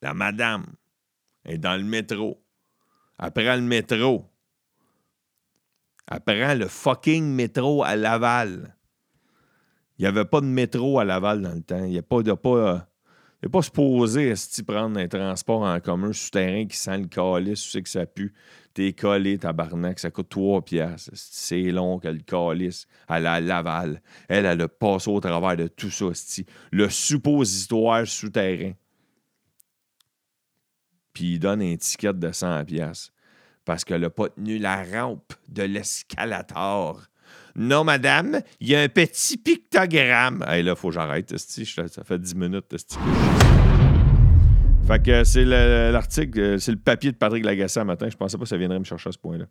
La 0.00 0.14
madame 0.14 0.64
est 1.44 1.58
dans 1.58 1.76
le 1.76 1.82
métro. 1.82 2.40
Elle 3.18 3.32
le 3.34 3.60
métro. 3.62 4.24
Elle 6.26 6.58
le 6.58 6.68
fucking 6.68 7.24
métro 7.24 7.82
à 7.82 7.96
Laval. 7.96 8.76
Il 9.98 10.02
n'y 10.02 10.06
avait 10.06 10.26
pas 10.26 10.40
de 10.40 10.46
métro 10.46 11.00
à 11.00 11.04
Laval 11.04 11.42
dans 11.42 11.54
le 11.54 11.62
temps. 11.62 11.82
Il 11.84 11.90
n'y 11.90 11.98
a 11.98 12.02
pas 12.02 12.22
de 12.22 12.32
pas. 12.32 12.86
N'est 13.46 13.50
pas 13.50 13.62
supposé 13.62 14.34
si 14.34 14.64
prendre 14.64 14.98
un 14.98 15.06
transport 15.06 15.62
en 15.62 15.78
commun 15.78 16.12
souterrain 16.12 16.66
qui 16.66 16.76
sent 16.76 16.98
le 16.98 17.06
calice, 17.06 17.62
tu 17.62 17.70
sais 17.70 17.80
que 17.80 17.88
ça 17.88 18.04
pue. 18.04 18.34
T'es 18.74 18.92
collé, 18.92 19.38
tabarnak, 19.38 20.00
ça 20.00 20.10
coûte 20.10 20.30
3 20.30 20.62
piastres. 20.62 21.12
C'est 21.14 21.70
long 21.70 22.00
que 22.00 22.08
le 22.08 22.18
calice 22.18 22.88
à 23.06 23.20
la 23.20 23.40
Laval. 23.40 24.02
Elle, 24.28 24.46
elle 24.46 24.62
a 24.62 24.66
passé 24.66 25.08
au 25.08 25.20
travers 25.20 25.56
de 25.56 25.68
tout 25.68 25.92
ça, 25.92 26.06
le 26.72 26.90
suppositoire 26.90 28.04
souterrain. 28.04 28.72
Puis 31.12 31.34
il 31.34 31.38
donne 31.38 31.62
un 31.62 31.76
ticket 31.76 32.14
de 32.14 32.32
100 32.32 32.64
piastres 32.64 33.12
parce 33.64 33.84
qu'elle 33.84 34.00
n'a 34.00 34.10
pas 34.10 34.28
tenu 34.30 34.58
la 34.58 34.82
rampe 34.82 35.32
de 35.46 35.62
l'escalator. 35.62 37.00
Non, 37.58 37.84
madame, 37.84 38.40
il 38.60 38.68
y 38.68 38.76
a 38.76 38.82
un 38.82 38.88
petit 38.88 39.38
pictogramme. 39.38 40.44
Hey, 40.46 40.62
là, 40.62 40.74
faut 40.74 40.88
que 40.88 40.94
j'arrête, 40.94 41.34
ça 41.38 42.04
fait 42.04 42.18
10 42.18 42.34
minutes. 42.34 42.76
Fait 44.86 45.02
que 45.02 45.24
c'est 45.24 45.44
l'article, 45.46 46.38
euh, 46.38 46.58
c'est 46.58 46.70
le 46.70 46.78
papier 46.78 47.12
de 47.12 47.16
Patrick 47.16 47.44
Lagacé 47.44 47.82
matin. 47.82 48.08
Je 48.10 48.16
pensais 48.16 48.36
pas 48.36 48.42
que 48.42 48.48
ça 48.48 48.58
viendrait 48.58 48.78
me 48.78 48.84
chercher 48.84 49.08
à 49.08 49.12
ce 49.12 49.18
point-là. 49.18 49.46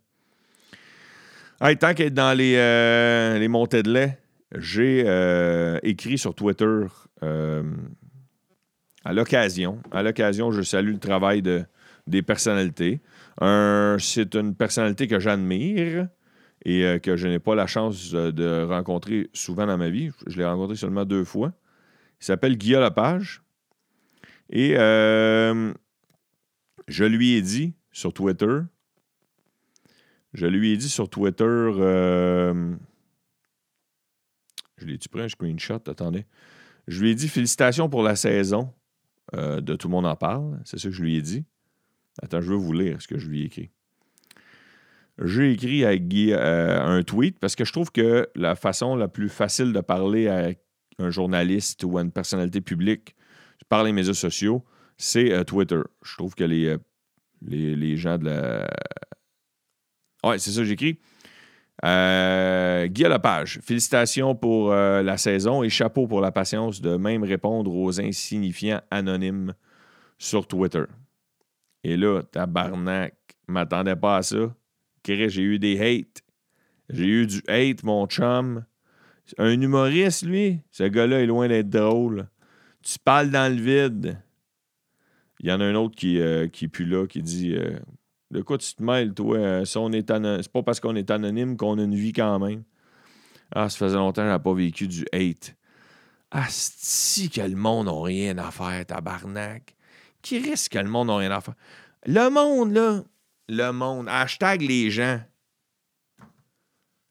Hey, 1.60 1.76
tant 1.76 1.94
qu'être 1.94 2.14
dans 2.14 2.32
les, 2.32 2.54
euh, 2.56 3.48
montées 3.48 3.82
de 3.82 3.92
lait, 3.92 4.18
j'ai 4.54 5.02
euh, 5.04 5.80
écrit 5.82 6.16
sur 6.16 6.32
Twitter 6.34 6.84
à 7.20 9.12
l'occasion. 9.12 9.80
À 9.90 10.04
l'occasion, 10.04 10.52
je 10.52 10.62
salue 10.62 10.92
le 10.92 10.98
travail 10.98 11.42
de, 11.42 11.64
des 12.06 12.22
personnalités. 12.22 13.00
c'est 13.40 14.34
une 14.36 14.54
personnalité 14.54 15.08
que 15.08 15.18
j'admire 15.18 16.06
et 16.66 16.84
euh, 16.84 16.98
que 16.98 17.16
je 17.16 17.28
n'ai 17.28 17.38
pas 17.38 17.54
la 17.54 17.68
chance 17.68 18.10
de 18.10 18.64
rencontrer 18.64 19.30
souvent 19.32 19.66
dans 19.66 19.78
ma 19.78 19.88
vie. 19.88 20.10
Je 20.26 20.36
l'ai 20.36 20.44
rencontré 20.44 20.74
seulement 20.74 21.04
deux 21.04 21.22
fois. 21.22 21.52
Il 22.20 22.24
s'appelle 22.24 22.58
Guillaume 22.58 22.82
Lepage. 22.82 23.40
Et 24.50 24.74
euh, 24.76 25.72
je 26.88 27.04
lui 27.04 27.34
ai 27.34 27.42
dit 27.42 27.74
sur 27.92 28.12
Twitter, 28.12 28.58
je 30.34 30.46
lui 30.46 30.72
ai 30.72 30.76
dit 30.76 30.88
sur 30.88 31.08
Twitter, 31.08 31.44
euh, 31.44 32.74
je 34.76 34.86
l'ai-tu 34.86 35.08
pris 35.08 35.22
un 35.22 35.28
screenshot? 35.28 35.80
Attendez. 35.86 36.26
Je 36.88 37.00
lui 37.00 37.10
ai 37.10 37.14
dit 37.14 37.28
félicitations 37.28 37.88
pour 37.88 38.02
la 38.02 38.16
saison 38.16 38.72
de 39.32 39.74
Tout 39.74 39.88
le 39.88 39.92
monde 39.92 40.06
en 40.06 40.14
parle. 40.14 40.60
C'est 40.64 40.78
ça 40.78 40.88
que 40.88 40.94
je 40.94 41.02
lui 41.02 41.16
ai 41.16 41.22
dit. 41.22 41.44
Attends, 42.22 42.40
je 42.40 42.50
veux 42.50 42.56
vous 42.56 42.72
lire 42.72 43.00
ce 43.02 43.08
que 43.08 43.18
je 43.18 43.28
lui 43.28 43.42
ai 43.42 43.44
écrit 43.46 43.70
j'ai 45.22 45.52
écrit 45.52 45.84
à 45.84 45.96
Guy 45.96 46.32
euh, 46.32 46.80
un 46.80 47.02
tweet 47.02 47.38
parce 47.38 47.56
que 47.56 47.64
je 47.64 47.72
trouve 47.72 47.90
que 47.90 48.28
la 48.34 48.54
façon 48.54 48.96
la 48.96 49.08
plus 49.08 49.28
facile 49.28 49.72
de 49.72 49.80
parler 49.80 50.28
à 50.28 50.50
un 50.98 51.10
journaliste 51.10 51.84
ou 51.84 51.96
à 51.98 52.02
une 52.02 52.12
personnalité 52.12 52.60
publique 52.60 53.16
par 53.68 53.82
les 53.82 53.92
médias 53.92 54.14
sociaux, 54.14 54.64
c'est 54.98 55.32
euh, 55.32 55.44
Twitter. 55.44 55.80
Je 56.02 56.16
trouve 56.16 56.34
que 56.34 56.44
les, 56.44 56.66
euh, 56.66 56.78
les, 57.42 57.96
gens 57.96 58.18
de 58.18 58.26
la. 58.26 58.68
Ouais, 60.24 60.38
c'est 60.38 60.50
ça, 60.50 60.64
j'écris. 60.64 60.98
Euh, 61.84 62.86
Guy 62.86 63.02
Lepage, 63.04 63.60
félicitations 63.62 64.34
pour 64.34 64.72
la 64.72 65.16
saison 65.18 65.62
et 65.62 65.68
chapeau 65.68 66.06
pour 66.06 66.22
la 66.22 66.32
patience 66.32 66.80
de 66.80 66.96
même 66.96 67.22
répondre 67.22 67.74
aux 67.74 68.00
insignifiants 68.00 68.80
anonymes 68.90 69.54
sur 70.18 70.46
Twitter. 70.46 70.84
Et 71.84 71.98
là, 71.98 72.22
tabarnak, 72.22 73.14
m'attendais 73.46 73.94
pas 73.94 74.16
à 74.16 74.22
ça 74.22 74.54
j'ai 75.06 75.42
eu 75.42 75.58
des 75.58 75.80
hates. 75.80 76.22
J'ai 76.90 77.06
eu 77.06 77.26
du 77.26 77.42
hate, 77.48 77.82
mon 77.82 78.06
chum. 78.06 78.64
Un 79.38 79.60
humoriste, 79.60 80.24
lui, 80.24 80.60
ce 80.70 80.84
gars-là 80.84 81.20
est 81.20 81.26
loin 81.26 81.48
d'être 81.48 81.70
drôle. 81.70 82.28
Tu 82.82 82.98
parles 82.98 83.30
dans 83.30 83.52
le 83.52 83.60
vide. 83.60 84.18
Il 85.40 85.48
y 85.48 85.52
en 85.52 85.60
a 85.60 85.64
un 85.64 85.74
autre 85.74 85.96
qui, 85.96 86.20
euh, 86.20 86.48
qui 86.48 86.66
est 86.66 86.68
plus 86.68 86.86
là, 86.86 87.06
qui 87.06 87.22
dit 87.22 87.54
euh, 87.54 87.78
De 88.30 88.40
quoi 88.42 88.58
tu 88.58 88.72
te 88.74 88.82
mêles, 88.82 89.12
toi 89.12 89.36
euh, 89.36 89.64
C'est 89.64 90.52
pas 90.52 90.62
parce 90.62 90.80
qu'on 90.80 90.94
est 90.96 91.10
anonyme 91.10 91.56
qu'on 91.56 91.78
a 91.78 91.82
une 91.82 91.94
vie 91.94 92.12
quand 92.12 92.38
même. 92.38 92.62
Ah, 93.54 93.68
ça 93.68 93.78
faisait 93.78 93.96
longtemps 93.96 94.22
que 94.22 94.32
j'ai 94.32 94.38
pas 94.38 94.54
vécu 94.54 94.88
du 94.88 95.04
hate. 95.12 95.56
Ah, 96.30 96.46
si 96.48 97.30
que 97.30 97.40
le 97.40 97.56
monde 97.56 97.86
n'a 97.86 98.02
rien 98.02 98.38
à 98.38 98.50
faire, 98.50 98.84
tabarnak. 98.86 99.76
Qui 100.22 100.38
risque 100.38 100.72
que 100.72 100.78
le 100.78 100.88
monde 100.88 101.08
n'a 101.08 101.16
rien 101.16 101.30
à 101.30 101.40
faire? 101.40 101.54
Le 102.06 102.28
monde, 102.30 102.72
là, 102.72 103.02
le 103.48 103.70
monde. 103.70 104.08
Hashtag 104.08 104.62
les 104.62 104.90
gens. 104.90 105.20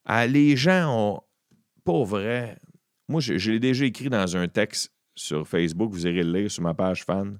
Ah, 0.05 0.27
les 0.27 0.55
gens 0.55 0.87
ont. 0.89 1.21
Pas 1.83 2.03
vrai. 2.03 2.57
Moi, 3.07 3.21
je, 3.21 3.51
l'ai 3.51 3.59
déjà 3.59 3.85
écrit 3.85 4.09
dans 4.09 4.35
un 4.35 4.47
texte 4.47 4.91
sur 5.15 5.47
Facebook. 5.47 5.91
Vous 5.91 6.07
irez 6.07 6.23
le 6.23 6.39
lire 6.39 6.51
sur 6.51 6.63
ma 6.63 6.73
page 6.73 7.03
fan. 7.03 7.39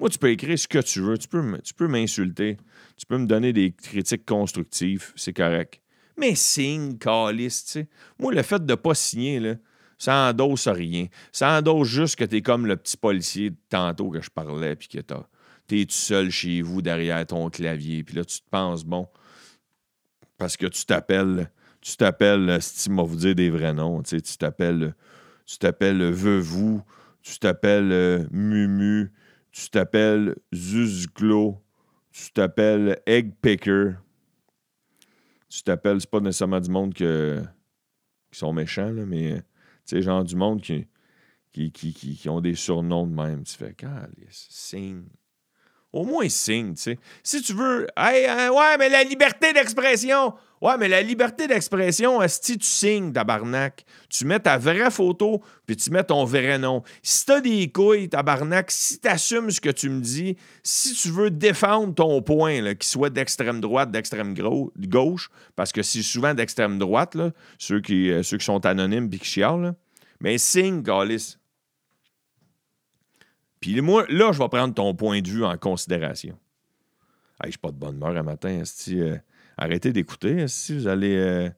Moi, 0.00 0.08
tu 0.08 0.18
peux 0.18 0.30
écrire 0.30 0.58
ce 0.58 0.68
que 0.68 0.78
tu 0.78 1.00
veux. 1.00 1.18
Tu 1.18 1.28
peux, 1.28 1.88
m'insulter. 1.88 2.56
Tu 2.96 3.06
peux 3.06 3.18
me 3.18 3.26
donner 3.26 3.52
des 3.52 3.72
critiques 3.72 4.26
constructives. 4.26 5.12
C'est 5.16 5.32
correct. 5.32 5.80
Mais 6.16 6.34
signe, 6.34 6.98
calice, 6.98 7.64
tu 7.64 7.70
sais. 7.70 7.88
Moi, 8.18 8.32
le 8.32 8.42
fait 8.42 8.64
de 8.64 8.72
ne 8.72 8.76
pas 8.76 8.94
signer, 8.94 9.38
là, 9.38 9.54
ça 9.98 10.30
endosse 10.30 10.66
rien. 10.66 11.06
Ça 11.32 11.58
endosse 11.58 11.88
juste 11.88 12.16
que 12.16 12.24
tu 12.24 12.36
es 12.36 12.42
comme 12.42 12.66
le 12.66 12.76
petit 12.76 12.96
policier 12.96 13.52
tantôt 13.68 14.10
que 14.10 14.20
je 14.20 14.30
parlais, 14.30 14.74
puis 14.74 14.88
que 14.88 14.98
t'as 14.98 15.26
tu 15.68 15.80
es 15.80 15.84
tout 15.84 15.92
seul 15.92 16.30
chez 16.30 16.62
vous 16.62 16.82
derrière 16.82 17.24
ton 17.26 17.50
clavier, 17.50 18.02
puis 18.02 18.16
là, 18.16 18.24
tu 18.24 18.40
te 18.40 18.48
penses, 18.50 18.84
bon, 18.84 19.06
parce 20.38 20.56
que 20.56 20.66
tu 20.66 20.84
t'appelles, 20.86 21.50
tu 21.80 21.96
t'appelles, 21.96 22.58
si 22.60 22.88
vous 22.88 23.16
dire 23.16 23.34
des 23.34 23.50
vrais 23.50 23.74
noms, 23.74 24.02
tu 24.02 24.20
t'appelles, 24.22 24.94
tu 25.44 25.58
t'appelles 25.58 26.02
Veuvou, 26.10 26.82
tu 27.22 27.38
t'appelles 27.38 27.92
euh, 27.92 28.24
Mumu, 28.30 29.12
tu 29.52 29.68
t'appelles 29.68 30.36
Zuzglo, 30.54 31.62
tu 32.12 32.30
t'appelles 32.32 33.00
Egg 33.06 33.34
Picker, 33.40 33.92
tu 35.48 35.62
t'appelles, 35.62 36.00
c'est 36.00 36.10
pas 36.10 36.20
nécessairement 36.20 36.60
du 36.60 36.70
monde 36.70 36.94
que, 36.94 37.42
qui 38.30 38.38
sont 38.38 38.52
méchants, 38.52 38.92
mais 38.92 39.42
tu 39.86 39.96
sais, 39.96 40.02
genre 40.02 40.24
du 40.24 40.36
monde 40.36 40.62
qui, 40.62 40.86
qui, 41.52 41.72
qui, 41.72 41.92
qui, 41.92 42.28
ont 42.28 42.40
des 42.40 42.54
surnoms 42.54 43.06
de 43.06 43.14
même. 43.14 43.42
Tu 43.44 43.54
fais, 43.54 43.74
signe 44.30 45.04
au 45.92 46.04
moins 46.04 46.28
signe, 46.28 46.74
tu 46.74 46.82
sais. 46.82 46.98
Si 47.22 47.42
tu 47.42 47.54
veux, 47.54 47.86
hey, 47.96 48.26
hein, 48.26 48.50
ouais, 48.50 48.76
mais 48.78 48.88
la 48.88 49.04
liberté 49.04 49.52
d'expression. 49.52 50.34
Ouais, 50.60 50.76
mais 50.76 50.88
la 50.88 51.02
liberté 51.02 51.46
d'expression, 51.46 52.20
si 52.26 52.58
tu 52.58 52.66
signes, 52.66 53.12
tabarnak, 53.12 53.84
tu 54.10 54.24
mets 54.24 54.40
ta 54.40 54.58
vraie 54.58 54.90
photo, 54.90 55.40
puis 55.66 55.76
tu 55.76 55.90
mets 55.90 56.02
ton 56.02 56.24
vrai 56.24 56.58
nom. 56.58 56.82
Si 57.00 57.24
t'as 57.24 57.40
des 57.40 57.70
couilles, 57.70 58.08
tabarnak, 58.08 58.70
si 58.72 58.98
t'assumes 58.98 59.52
ce 59.52 59.60
que 59.60 59.70
tu 59.70 59.88
me 59.88 60.00
dis, 60.00 60.36
si 60.64 60.94
tu 60.94 61.10
veux 61.10 61.30
défendre 61.30 61.94
ton 61.94 62.20
point, 62.22 62.74
qu'il 62.74 62.88
soit 62.88 63.10
d'extrême 63.10 63.60
droite, 63.60 63.92
d'extrême 63.92 64.34
gauche, 64.34 65.30
parce 65.54 65.70
que 65.70 65.82
c'est 65.82 66.02
souvent 66.02 66.34
d'extrême 66.34 66.78
droite, 66.78 67.16
ceux, 67.58 67.80
qui, 67.80 68.10
euh, 68.10 68.24
ceux 68.24 68.38
qui 68.38 68.44
sont 68.44 68.66
anonymes 68.66 69.08
puis 69.08 69.20
qui 69.20 69.40
mais 70.20 70.38
signe, 70.38 70.82
Gaulis. 70.82 71.37
Moi, 73.76 74.04
là, 74.08 74.32
je 74.32 74.38
vais 74.38 74.48
prendre 74.48 74.74
ton 74.74 74.94
point 74.94 75.20
de 75.20 75.28
vue 75.28 75.44
en 75.44 75.56
considération. 75.56 76.36
Je 77.40 77.46
je 77.46 77.50
suis 77.52 77.58
pas 77.58 77.70
de 77.70 77.76
bonne 77.76 77.96
humeur 77.96 78.16
un 78.16 78.22
matin. 78.22 78.62
Euh, 78.88 79.16
arrêtez 79.56 79.92
d'écouter. 79.92 80.48
Si 80.48 80.76
vous 80.76 80.88
allez, 80.88 81.16
euh, 81.16 81.50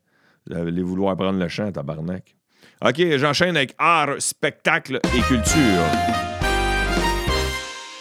vous 0.46 0.56
allez 0.56 0.82
vouloir 0.82 1.16
prendre 1.16 1.38
le 1.38 1.48
champ, 1.48 1.70
tabarnak. 1.70 2.36
OK, 2.84 3.16
j'enchaîne 3.16 3.56
avec 3.56 3.74
art, 3.78 4.16
spectacle 4.18 5.00
et 5.16 5.20
culture. 5.22 5.84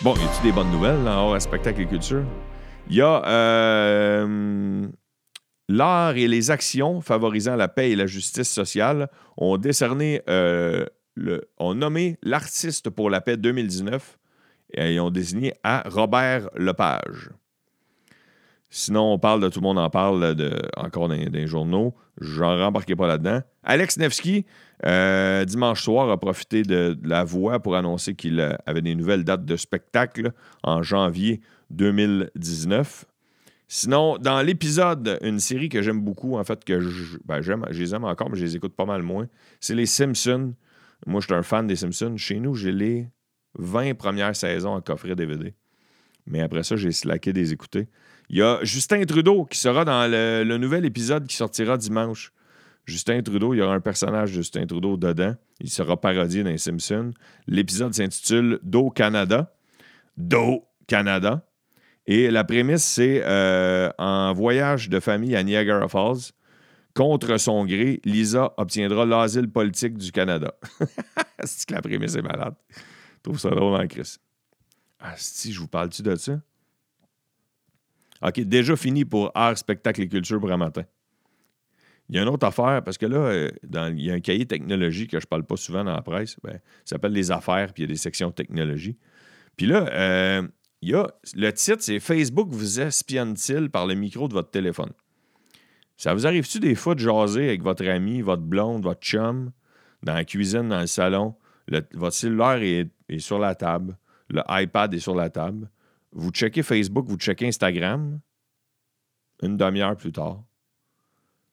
Bon, 0.01 0.15
y 0.15 0.23
a-t-il 0.23 0.43
des 0.43 0.51
bonnes 0.51 0.71
nouvelles 0.71 1.07
en 1.07 1.31
art, 1.31 1.41
spectacle 1.41 1.81
et 1.81 1.85
culture? 1.85 2.23
Il 2.89 2.95
y 2.95 3.01
a 3.01 3.23
euh, 3.27 4.87
l'art 5.69 6.15
et 6.15 6.27
les 6.27 6.51
actions 6.51 6.99
favorisant 7.01 7.55
la 7.55 7.67
paix 7.67 7.91
et 7.91 7.95
la 7.95 8.07
justice 8.07 8.49
sociale 8.49 9.09
ont 9.37 9.57
décerné 9.57 10.21
ont 11.57 11.73
nommé 11.75 12.17
l'artiste 12.23 12.89
pour 12.89 13.09
la 13.09 13.21
paix 13.21 13.37
2019 13.37 14.17
et 14.73 14.93
ils 14.93 14.99
ont 14.99 15.09
désigné 15.09 15.53
à 15.63 15.83
Robert 15.87 16.49
Lepage. 16.55 17.31
Sinon, 18.71 19.13
on 19.13 19.19
parle 19.19 19.41
de 19.41 19.49
tout 19.49 19.59
le 19.61 19.63
monde 19.63 19.79
en 19.79 19.89
parle 19.89 20.35
encore 20.77 21.09
dans, 21.09 21.15
les 21.15 21.47
journaux. 21.47 21.95
J'en 22.21 22.55
rembarquais 22.55 22.95
pas 22.95 23.07
là-dedans. 23.07 23.41
Alex 23.63 23.97
Nevsky, 23.97 24.45
euh, 24.85 25.43
dimanche 25.43 25.81
soir, 25.81 26.09
a 26.11 26.17
profité 26.19 26.61
de, 26.61 26.95
la 27.03 27.23
voix 27.23 27.59
pour 27.59 27.75
annoncer 27.75 28.13
qu'il 28.13 28.39
euh, 28.39 28.53
avait 28.67 28.81
des 28.81 28.93
nouvelles 28.93 29.23
dates 29.23 29.43
de 29.43 29.55
spectacle 29.55 30.33
en 30.61 30.83
janvier 30.83 31.41
2019. 31.71 33.05
Sinon, 33.67 34.17
dans 34.19 34.41
l'épisode, 34.41 35.17
une 35.21 35.39
série 35.39 35.69
que 35.69 35.81
j'aime 35.81 36.01
beaucoup, 36.01 36.37
en 36.37 36.43
fait, 36.43 36.63
que 36.63 36.79
ben, 37.25 37.41
je 37.41 37.79
les 37.79 37.95
aime 37.95 38.03
encore, 38.03 38.29
mais 38.29 38.37
je 38.37 38.43
les 38.43 38.55
écoute 38.55 38.75
pas 38.75 38.85
mal 38.85 39.01
moins, 39.01 39.27
c'est 39.59 39.75
les 39.75 39.85
Simpsons. 39.87 40.53
Moi, 41.05 41.21
je 41.21 41.25
suis 41.25 41.33
un 41.33 41.43
fan 41.43 41.67
des 41.67 41.75
Simpsons. 41.75 42.17
Chez 42.17 42.39
nous, 42.39 42.55
j'ai 42.55 42.71
les 42.71 43.07
20 43.57 43.95
premières 43.95 44.35
saisons 44.35 44.73
en 44.73 44.81
coffret 44.81 45.15
DVD. 45.15 45.53
Mais 46.25 46.41
après 46.41 46.63
ça, 46.63 46.75
j'ai 46.75 46.91
slacké 46.91 47.33
des 47.33 47.53
écouter. 47.53 47.87
Il 48.29 48.37
y 48.37 48.41
a 48.41 48.59
Justin 48.63 49.03
Trudeau 49.05 49.45
qui 49.45 49.57
sera 49.57 49.85
dans 49.85 50.09
le, 50.09 50.57
nouvel 50.57 50.85
épisode 50.85 51.25
qui 51.25 51.35
sortira 51.35 51.77
dimanche. 51.77 52.31
Justin 52.85 53.21
Trudeau, 53.21 53.53
il 53.53 53.57
y 53.57 53.61
aura 53.61 53.73
un 53.73 53.79
personnage 53.79 54.31
Justin 54.31 54.65
Trudeau 54.65 54.97
dedans. 54.97 55.35
Il 55.59 55.69
sera 55.69 55.99
parodié 55.99 56.43
dans 56.43 56.49
les 56.49 56.57
Simpsons. 56.57 57.11
L'épisode 57.47 57.93
s'intitule 57.93 58.59
Do 58.63 58.89
Canada. 58.89 59.55
Do 60.17 60.65
Canada. 60.87 61.45
Et 62.05 62.31
la 62.31 62.43
prémisse, 62.43 62.83
c'est 62.83 63.21
euh, 63.23 63.89
en 63.97 64.33
voyage 64.33 64.89
de 64.89 64.99
famille 64.99 65.35
à 65.35 65.43
Niagara 65.43 65.87
Falls. 65.87 66.31
Contre 66.99 67.37
son 67.37 67.63
gré, 67.63 68.01
Lisa 68.03 68.53
obtiendra 68.57 69.05
l'asile 69.05 69.49
politique 69.49 69.97
du 69.97 70.11
Canada. 70.11 70.53
c'est 71.45 71.65
que 71.65 71.73
la 71.73 71.81
prémisse 71.81 72.15
est 72.15 72.21
malade. 72.21 72.55
Je 72.69 73.21
trouve 73.23 73.39
ça 73.39 73.51
drôle 73.51 73.79
en 73.79 73.87
Chris? 73.87 74.17
Ah, 74.99 75.13
si, 75.15 75.53
je 75.53 75.61
vous 75.61 75.69
parle-tu 75.69 76.01
de 76.01 76.13
ça? 76.15 76.41
OK, 78.21 78.41
déjà 78.41 78.75
fini 78.75 79.05
pour 79.05 79.31
art, 79.33 79.57
spectacle 79.57 80.01
et 80.01 80.09
culture 80.09 80.41
pour 80.41 80.51
un 80.51 80.57
matin. 80.57 80.83
Il 82.09 82.17
y 82.17 82.19
a 82.19 82.23
une 82.23 82.27
autre 82.27 82.45
affaire, 82.45 82.83
parce 82.83 82.97
que 82.97 83.05
là, 83.05 83.17
euh, 83.17 83.49
il 83.93 84.01
y 84.01 84.11
a 84.11 84.15
un 84.15 84.19
cahier 84.19 84.45
technologie 84.45 85.07
que 85.07 85.21
je 85.21 85.25
ne 85.25 85.29
parle 85.29 85.45
pas 85.45 85.55
souvent 85.55 85.85
dans 85.85 85.93
la 85.93 86.01
presse. 86.01 86.35
Ben, 86.43 86.59
ça 86.83 86.97
s'appelle 86.97 87.13
Les 87.13 87.31
Affaires, 87.31 87.71
puis 87.71 87.83
il 87.83 87.85
y 87.85 87.89
a 87.89 87.93
des 87.93 87.97
sections 87.97 88.29
technologie. 88.31 88.97
Puis 89.55 89.67
là, 89.67 89.87
euh, 89.87 90.45
il 90.81 90.89
y 90.89 90.95
a, 90.95 91.07
le 91.33 91.53
titre, 91.53 91.77
c'est 91.79 92.01
Facebook 92.01 92.49
vous 92.49 92.81
espionne-t-il 92.81 93.69
par 93.69 93.87
le 93.87 93.95
micro 93.95 94.27
de 94.27 94.33
votre 94.33 94.51
téléphone? 94.51 94.91
Ça 95.99 96.15
vous 96.15 96.25
arrive-tu 96.25 96.59
des 96.59 96.73
fois 96.73 96.95
de 96.95 96.99
jaser 96.99 97.49
avec 97.49 97.61
votre 97.61 97.87
ami, 97.87 98.21
votre 98.21 98.41
blonde, 98.41 98.83
votre 98.83 99.01
chum, 99.01 99.51
dans 100.01 100.15
la 100.15 100.25
cuisine, 100.25 100.69
dans 100.69 100.81
le 100.81 100.87
salon? 100.87 101.35
votre 101.93 102.15
cellulaire 102.15 102.63
est, 102.63 102.89
est 103.09 103.19
sur 103.19 103.37
la 103.37 103.53
table, 103.53 103.95
le 104.27 104.41
iPad 104.49 104.91
est 104.91 104.99
sur 104.99 105.13
la 105.13 105.29
table 105.29 105.69
vous 106.11 106.31
checkez 106.31 106.63
Facebook, 106.63 107.07
vous 107.07 107.17
checkez 107.17 107.47
Instagram, 107.47 108.19
une 109.41 109.57
demi-heure 109.57 109.95
plus 109.95 110.11
tard. 110.11 110.43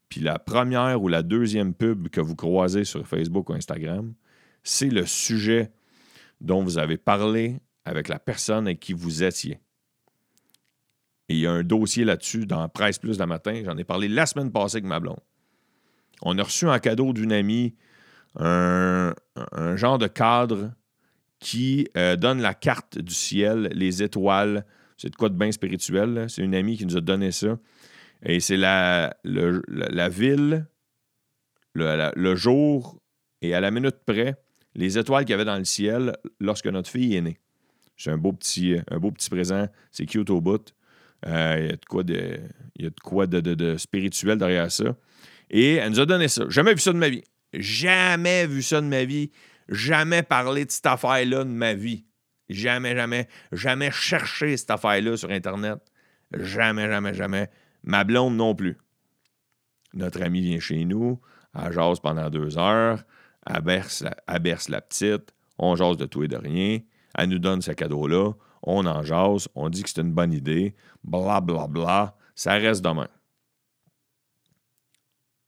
Puis 0.08 0.20
la 0.20 0.38
première 0.38 1.02
ou 1.02 1.08
la 1.08 1.22
deuxième 1.22 1.74
pub 1.74 2.08
que 2.08 2.20
vous 2.20 2.36
croisez 2.36 2.84
sur 2.84 3.06
Facebook 3.06 3.50
ou 3.50 3.54
Instagram, 3.54 4.14
c'est 4.62 4.88
le 4.88 5.04
sujet 5.04 5.72
dont 6.40 6.62
vous 6.62 6.78
avez 6.78 6.96
parlé 6.96 7.60
avec 7.84 8.08
la 8.08 8.18
personne 8.18 8.66
avec 8.66 8.80
qui 8.80 8.92
vous 8.92 9.22
étiez. 9.22 9.60
Et 11.28 11.34
il 11.34 11.40
y 11.40 11.46
a 11.46 11.52
un 11.52 11.62
dossier 11.62 12.04
là-dessus 12.04 12.46
dans 12.46 12.68
Presse 12.68 12.98
Plus 12.98 13.18
la 13.18 13.26
matin. 13.26 13.62
J'en 13.64 13.76
ai 13.76 13.84
parlé 13.84 14.08
la 14.08 14.26
semaine 14.26 14.52
passée 14.52 14.76
avec 14.76 14.84
ma 14.84 15.00
blonde. 15.00 15.20
On 16.22 16.38
a 16.38 16.42
reçu 16.42 16.68
un 16.68 16.78
cadeau 16.78 17.12
d'une 17.12 17.32
amie 17.32 17.74
un, 18.38 19.14
genre 19.76 19.98
de 19.98 20.06
cadre 20.06 20.72
qui 21.38 21.88
euh, 21.96 22.16
donne 22.16 22.40
la 22.40 22.54
carte 22.54 22.98
du 22.98 23.14
ciel, 23.14 23.70
les 23.72 24.02
étoiles. 24.02 24.64
C'est 24.96 25.10
de 25.10 25.16
quoi 25.16 25.28
de 25.28 25.34
bien 25.34 25.52
spirituel. 25.52 26.26
C'est 26.28 26.42
une 26.42 26.54
amie 26.54 26.76
qui 26.76 26.86
nous 26.86 26.96
a 26.96 27.00
donné 27.00 27.32
ça. 27.32 27.58
Et 28.22 28.40
c'est 28.40 28.56
la, 28.56 29.14
la, 29.24 30.08
ville, 30.08 30.66
le, 31.74 32.34
jour 32.34 32.98
et 33.42 33.54
à 33.54 33.60
la 33.60 33.70
minute 33.70 33.96
près, 34.06 34.36
les 34.74 34.98
étoiles 34.98 35.24
qu'il 35.24 35.32
y 35.32 35.34
avait 35.34 35.44
dans 35.44 35.58
le 35.58 35.64
ciel 35.64 36.16
lorsque 36.40 36.66
notre 36.66 36.90
fille 36.90 37.14
est 37.14 37.20
née. 37.20 37.38
C'est 37.98 38.10
un 38.10 38.18
beau 38.18 38.32
petit, 38.32 38.76
un 38.90 38.98
beau 38.98 39.10
petit 39.10 39.28
présent. 39.28 39.68
C'est 39.92 40.06
cute 40.06 40.30
au 40.30 40.40
bout. 40.40 40.72
Euh, 41.26 41.56
il 41.58 41.66
y 41.66 41.72
a 41.72 41.76
de 41.76 41.84
quoi, 41.88 42.02
de, 42.02 42.40
il 42.76 42.84
y 42.84 42.86
a 42.86 42.90
de, 42.90 43.00
quoi 43.02 43.26
de, 43.26 43.76
spirituel 43.76 44.38
derrière 44.38 44.70
ça. 44.70 44.96
Et 45.50 45.74
elle 45.74 45.90
nous 45.90 46.00
a 46.00 46.06
donné 46.06 46.28
ça. 46.28 46.44
Jamais 46.48 46.74
vu 46.74 46.80
ça 46.80 46.92
de 46.92 46.98
ma 46.98 47.08
vie. 47.08 47.24
Jamais 47.52 48.46
vu 48.46 48.62
ça 48.62 48.80
de 48.80 48.86
ma 48.86 49.04
vie 49.04 49.30
jamais 49.68 50.22
parlé 50.22 50.64
de 50.64 50.70
cette 50.70 50.86
affaire-là 50.86 51.44
de 51.44 51.50
ma 51.50 51.74
vie. 51.74 52.04
Jamais, 52.48 52.94
jamais, 52.94 53.28
jamais 53.52 53.90
cherché 53.90 54.56
cette 54.56 54.70
affaire-là 54.70 55.16
sur 55.16 55.30
Internet. 55.30 55.78
Jamais, 56.32 56.86
jamais, 56.86 57.14
jamais. 57.14 57.50
Ma 57.82 58.04
blonde 58.04 58.36
non 58.36 58.54
plus. 58.54 58.76
Notre 59.94 60.22
ami 60.22 60.42
vient 60.42 60.60
chez 60.60 60.84
nous, 60.84 61.20
elle 61.54 61.72
jase 61.72 62.00
pendant 62.00 62.28
deux 62.28 62.58
heures, 62.58 63.02
elle 63.46 63.62
berce, 63.62 64.04
la, 64.26 64.38
berce 64.38 64.68
la 64.68 64.80
petite, 64.80 65.32
on 65.58 65.74
jase 65.74 65.96
de 65.96 66.04
tout 66.04 66.22
et 66.22 66.28
de 66.28 66.36
rien, 66.36 66.80
elle 67.16 67.28
nous 67.30 67.38
donne 67.38 67.62
ce 67.62 67.72
cadeau-là, 67.72 68.32
on 68.66 68.84
en 68.84 69.02
jase, 69.02 69.48
on 69.54 69.68
dit 69.68 69.82
que 69.82 69.88
c'est 69.88 70.00
une 70.00 70.12
bonne 70.12 70.32
idée, 70.32 70.74
bla 71.02 71.40
bla 71.40 71.66
bla, 71.66 72.16
ça 72.34 72.54
reste 72.54 72.84
demain. 72.84 73.08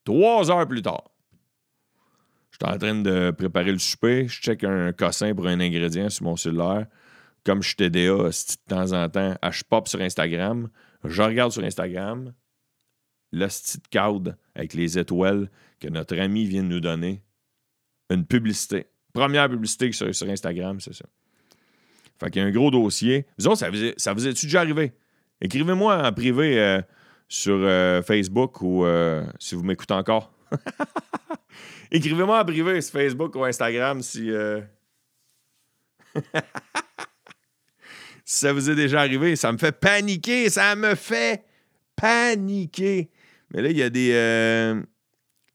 Trois 0.04 0.50
heures 0.50 0.66
plus 0.66 0.80
tard, 0.80 1.10
je 2.50 2.66
suis 2.66 2.74
en 2.74 2.78
train 2.78 2.94
de 2.94 3.30
préparer 3.30 3.72
le 3.72 3.78
souper, 3.78 4.26
je 4.26 4.40
check 4.40 4.64
un 4.64 4.92
cossin 4.92 5.34
pour 5.34 5.46
un 5.46 5.60
ingrédient 5.60 6.08
sur 6.08 6.24
mon 6.24 6.36
cellulaire. 6.36 6.86
Comme 7.44 7.62
je 7.62 7.68
suis 7.68 7.76
TDA 7.76 8.28
de 8.28 8.68
temps 8.68 8.92
en 8.92 9.08
temps, 9.08 9.36
je 9.50 9.62
pop 9.62 9.86
sur 9.86 10.00
Instagram, 10.00 10.68
je 11.04 11.22
regarde 11.22 11.52
sur 11.52 11.62
Instagram 11.62 12.32
le 13.32 13.46
petit 13.46 13.78
code 13.92 14.36
avec 14.54 14.74
les 14.74 14.98
étoiles 14.98 15.50
que 15.78 15.88
notre 15.88 16.18
ami 16.18 16.46
vient 16.46 16.62
de 16.62 16.68
nous 16.68 16.80
donner. 16.80 17.22
Une 18.10 18.26
publicité. 18.26 18.86
Première 19.12 19.48
publicité 19.48 19.92
sur, 19.92 20.14
sur 20.14 20.28
Instagram, 20.28 20.80
c'est 20.80 20.94
ça. 20.94 21.04
Fait 22.18 22.30
qu'il 22.30 22.42
y 22.42 22.44
a 22.44 22.48
un 22.48 22.50
gros 22.50 22.70
dossier. 22.70 23.26
Vous 23.38 23.46
autres, 23.46 23.58
ça 23.58 23.70
vous, 24.12 24.26
est-tu 24.26 24.46
déjà 24.46 24.60
arrivé? 24.60 24.92
Écrivez-moi 25.40 26.08
en 26.08 26.12
privé 26.12 26.58
euh, 26.58 26.82
sur 27.28 27.58
euh, 27.60 28.02
Facebook 28.02 28.60
ou 28.60 28.84
euh, 28.84 29.24
si 29.38 29.54
vous 29.54 29.62
m'écoutez 29.62 29.94
encore. 29.94 30.32
Écrivez-moi 31.92 32.40
en 32.40 32.44
privé 32.44 32.80
sur 32.80 32.92
Facebook 32.92 33.36
ou 33.36 33.44
Instagram 33.44 34.02
si, 34.02 34.30
si 38.24 38.38
ça 38.38 38.52
vous 38.52 38.68
est 38.68 38.74
déjà 38.74 39.00
arrivé. 39.00 39.36
Ça 39.36 39.52
me 39.52 39.58
fait 39.58 39.72
paniquer. 39.72 40.50
Ça 40.50 40.74
me 40.74 40.96
fait 40.96 41.44
paniquer. 41.94 43.10
Mais 43.50 43.62
là, 43.62 43.70
il 43.70 43.76
y 43.76 43.82
a 43.82 43.90
des. 43.90 44.84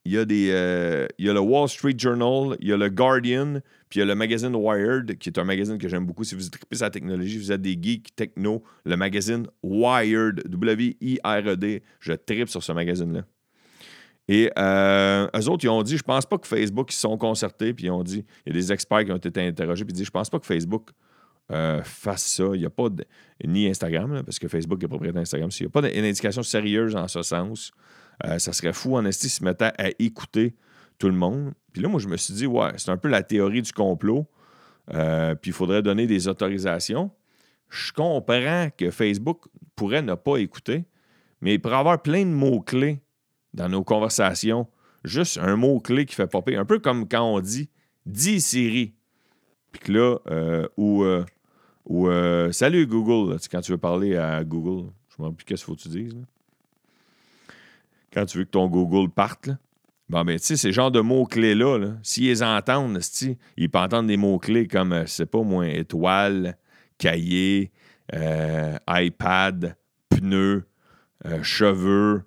Il 0.06 0.12
y 0.12 0.18
a 0.18 0.24
des. 0.24 1.06
Il 1.18 1.26
y 1.26 1.28
a 1.28 1.32
le 1.32 1.40
Wall 1.40 1.68
Street 1.68 1.94
Journal, 1.96 2.56
il 2.60 2.68
y 2.68 2.72
a 2.72 2.76
le 2.76 2.88
Guardian, 2.88 3.60
puis 3.94 4.00
il 4.00 4.06
y 4.06 4.10
a 4.10 4.12
le 4.12 4.16
magazine 4.16 4.56
Wired, 4.56 5.18
qui 5.18 5.28
est 5.28 5.38
un 5.38 5.44
magazine 5.44 5.78
que 5.78 5.88
j'aime 5.88 6.04
beaucoup. 6.04 6.24
Si 6.24 6.34
vous 6.34 6.48
tripez 6.48 6.78
la 6.80 6.90
technologie, 6.90 7.38
vous 7.38 7.52
êtes 7.52 7.62
des 7.62 7.78
geeks 7.80 8.16
techno, 8.16 8.64
le 8.84 8.96
magazine 8.96 9.46
Wired, 9.62 10.42
W-I-R-E-D. 10.48 11.80
Je 12.00 12.12
tripe 12.12 12.48
sur 12.48 12.60
ce 12.60 12.72
magazine-là. 12.72 13.22
Et 14.26 14.50
euh, 14.58 15.28
eux 15.36 15.48
autres, 15.48 15.64
ils 15.64 15.68
ont 15.68 15.84
dit, 15.84 15.96
je 15.96 16.02
pense 16.02 16.26
pas 16.26 16.38
que 16.38 16.48
Facebook, 16.48 16.92
ils 16.92 16.96
sont 16.96 17.16
concertés, 17.16 17.72
puis 17.72 17.84
ils 17.84 17.90
ont 17.92 18.02
dit, 18.02 18.24
il 18.44 18.52
y 18.52 18.56
a 18.56 18.60
des 18.60 18.72
experts 18.72 19.04
qui 19.04 19.12
ont 19.12 19.16
été 19.16 19.40
interrogés, 19.46 19.84
puis 19.84 19.92
ils 19.92 19.98
disent, 19.98 20.06
je 20.06 20.10
pense 20.10 20.28
pas 20.28 20.40
que 20.40 20.46
Facebook 20.46 20.90
euh, 21.52 21.80
fasse 21.84 22.24
ça. 22.24 22.50
Il 22.52 22.58
n'y 22.58 22.66
a 22.66 22.70
pas 22.70 22.88
de, 22.88 23.04
ni 23.46 23.68
Instagram, 23.68 24.24
parce 24.24 24.40
que 24.40 24.48
Facebook 24.48 24.82
est 24.82 24.88
propriétaire 24.88 25.20
d'Instagram. 25.20 25.50
Il 25.56 25.62
n'y 25.62 25.68
a 25.68 25.70
pas 25.70 25.82
d'indication 25.82 26.42
sérieuse 26.42 26.96
en 26.96 27.06
ce 27.06 27.22
sens. 27.22 27.70
Euh, 28.24 28.40
ça 28.40 28.52
serait 28.52 28.72
fou, 28.72 28.96
en 28.96 29.04
esti, 29.04 29.28
se 29.28 29.44
mettre 29.44 29.66
à 29.66 29.90
écouter 30.00 30.56
tout 30.98 31.08
le 31.08 31.14
monde. 31.14 31.52
Puis 31.72 31.82
là, 31.82 31.88
moi, 31.88 32.00
je 32.00 32.08
me 32.08 32.16
suis 32.16 32.34
dit, 32.34 32.46
ouais, 32.46 32.72
c'est 32.76 32.90
un 32.90 32.96
peu 32.96 33.08
la 33.08 33.22
théorie 33.22 33.62
du 33.62 33.72
complot. 33.72 34.26
Euh, 34.92 35.34
puis 35.34 35.50
il 35.50 35.54
faudrait 35.54 35.82
donner 35.82 36.06
des 36.06 36.28
autorisations. 36.28 37.10
Je 37.68 37.92
comprends 37.92 38.68
que 38.76 38.90
Facebook 38.90 39.46
pourrait 39.74 40.02
ne 40.02 40.14
pas 40.14 40.36
écouter, 40.36 40.84
mais 41.40 41.54
il 41.54 41.60
pourrait 41.60 41.76
avoir 41.76 42.00
plein 42.02 42.24
de 42.24 42.30
mots-clés 42.30 43.00
dans 43.54 43.68
nos 43.68 43.82
conversations, 43.82 44.68
juste 45.04 45.38
un 45.38 45.56
mot-clé 45.56 46.06
qui 46.06 46.14
fait 46.14 46.26
popper. 46.26 46.56
Un 46.56 46.64
peu 46.64 46.78
comme 46.78 47.08
quand 47.08 47.22
on 47.22 47.40
dit 47.40 47.70
Dis 48.06 48.40
Siri. 48.40 48.94
Puis 49.72 49.80
que 49.80 49.92
là, 49.92 50.18
euh, 50.30 50.68
ou, 50.76 51.04
euh, 51.04 51.24
ou 51.86 52.08
euh, 52.08 52.52
Salut 52.52 52.86
Google, 52.86 53.38
quand 53.50 53.60
tu 53.60 53.72
veux 53.72 53.78
parler 53.78 54.16
à 54.16 54.44
Google. 54.44 54.90
Je 55.08 55.16
me 55.18 55.24
rappelle 55.24 55.36
plus 55.36 55.44
qu'est-ce 55.44 55.64
qu'il 55.64 55.74
faut 55.74 55.76
que 55.76 55.82
tu 55.82 55.88
dises. 55.88 56.16
Quand 58.12 58.26
tu 58.26 58.38
veux 58.38 58.44
que 58.44 58.50
ton 58.50 58.68
Google 58.68 59.10
parte. 59.10 59.48
Là. 59.48 59.58
Bon, 60.10 60.22
ben, 60.24 60.38
tu 60.38 60.44
sais, 60.44 60.56
ces 60.56 60.72
genres 60.72 60.90
de 60.90 61.00
mots-clés-là, 61.00 61.96
s'ils 62.02 62.44
entendent, 62.44 63.00
ils 63.56 63.70
peuvent 63.70 63.82
entendre 63.82 64.08
des 64.08 64.18
mots-clés 64.18 64.68
comme, 64.68 65.06
c'est 65.06 65.26
pas 65.26 65.42
moi, 65.42 65.66
étoile, 65.68 66.58
cahier, 66.98 67.72
iPad, 68.12 69.76
pneus, 70.10 70.64
cheveux, 71.42 72.24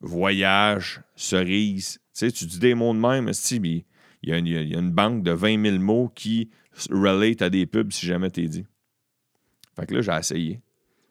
voyage, 0.00 1.02
cerise. 1.14 2.00
Tu 2.14 2.26
sais, 2.26 2.32
tu 2.32 2.46
dis 2.46 2.58
des 2.58 2.74
mots 2.74 2.92
de 2.92 2.98
même, 2.98 3.30
il 3.50 3.84
y, 4.30 4.32
a 4.32 4.38
une, 4.38 4.46
y 4.48 4.74
a 4.74 4.78
une 4.78 4.90
banque 4.90 5.22
de 5.22 5.30
20 5.30 5.62
000 5.62 5.78
mots 5.78 6.10
qui 6.12 6.50
relate 6.90 7.42
à 7.42 7.50
des 7.50 7.66
pubs 7.66 7.92
si 7.92 8.06
jamais 8.06 8.30
t'es 8.30 8.46
dit. 8.48 8.66
Fait 9.78 9.86
que 9.86 9.94
là, 9.94 10.00
j'ai 10.00 10.18
essayé. 10.18 10.60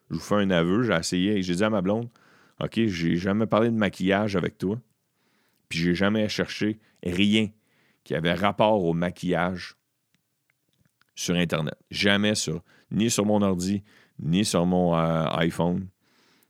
Je 0.09 0.15
vous 0.15 0.21
fais 0.21 0.35
un 0.35 0.49
aveu, 0.51 0.83
j'ai 0.83 0.93
essayé, 0.93 1.41
j'ai 1.41 1.55
dit 1.55 1.63
à 1.63 1.69
ma 1.69 1.81
blonde, 1.81 2.09
OK, 2.59 2.77
j'ai 2.87 3.15
jamais 3.15 3.45
parlé 3.45 3.69
de 3.69 3.75
maquillage 3.75 4.35
avec 4.35 4.57
toi, 4.57 4.77
puis 5.69 5.79
j'ai 5.79 5.95
jamais 5.95 6.29
cherché 6.29 6.79
rien 7.03 7.49
qui 8.03 8.15
avait 8.15 8.33
rapport 8.33 8.83
au 8.83 8.93
maquillage 8.93 9.75
sur 11.15 11.35
Internet. 11.35 11.75
Jamais 11.91 12.35
sur, 12.35 12.63
ni 12.91 13.09
sur 13.09 13.25
mon 13.25 13.41
ordi, 13.41 13.83
ni 14.19 14.45
sur 14.45 14.65
mon 14.65 14.95
euh, 14.95 15.25
iPhone. 15.37 15.87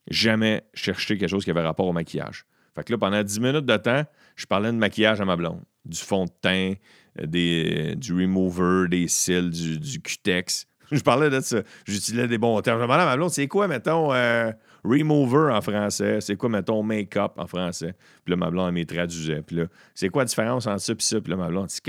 Jamais 0.10 0.64
cherché 0.74 1.18
quelque 1.18 1.30
chose 1.30 1.44
qui 1.44 1.50
avait 1.50 1.62
rapport 1.62 1.88
au 1.88 1.94
maquillage. 1.94 2.46
Fait 2.76 2.84
que 2.84 2.94
là, 2.94 2.98
pendant 2.98 3.24
10 3.24 3.40
minutes 3.40 3.66
de 3.66 3.78
temps, 3.78 4.04
je 4.36 4.46
parlais 4.46 4.72
de 4.72 4.78
maquillage 4.78 5.20
à 5.20 5.26
ma 5.26 5.36
blonde. 5.36 5.62
Du 5.84 5.98
fond 5.98 6.26
de 6.26 6.32
teint, 6.42 6.74
euh, 7.20 7.26
des, 7.26 7.96
du 7.96 8.14
remover, 8.14 8.88
des 8.90 9.08
cils, 9.08 9.50
du, 9.50 9.80
du 9.80 10.02
cutex. 10.02 10.68
Je 10.92 11.02
parlais 11.02 11.30
de 11.30 11.42
ça. 11.42 11.64
J'utilisais 11.86 12.28
des 12.28 12.38
bons 12.38 12.62
termes. 12.62 12.78
Je 12.78 12.84
demandais 12.84 13.04
à 13.04 13.06
ma 13.06 13.18
blonde, 13.18 13.32
c'est 13.32 13.48
quoi, 13.48 13.68
mettons, 13.68 14.14
euh, 14.14 14.52
remover 14.88 15.54
en 15.54 15.62
français? 15.62 16.22
C'est 16.22 16.36
quoi, 16.36 16.50
mettons, 16.50 16.84
make-up 16.84 17.34
en 17.38 17.48
français? 17.48 17.94
Puis 18.24 18.32
là, 18.32 18.38
ma 18.38 18.50
blonde, 18.50 18.68
elle 18.70 18.74
m'y 18.74 18.86
traduisait. 18.86 19.42
Puis 19.42 19.58
là, 19.58 19.66
c'est 19.94 20.10
quoi 20.10 20.24
la 20.24 20.28
différence 20.28 20.68
entre 20.68 20.82
ça 20.82 20.94
et 20.94 20.96
ça? 21.00 21.22
Puis 21.22 21.32
là, 21.32 21.38
ma 21.38 21.48
blonde, 21.48 21.68
dit, 21.68 21.82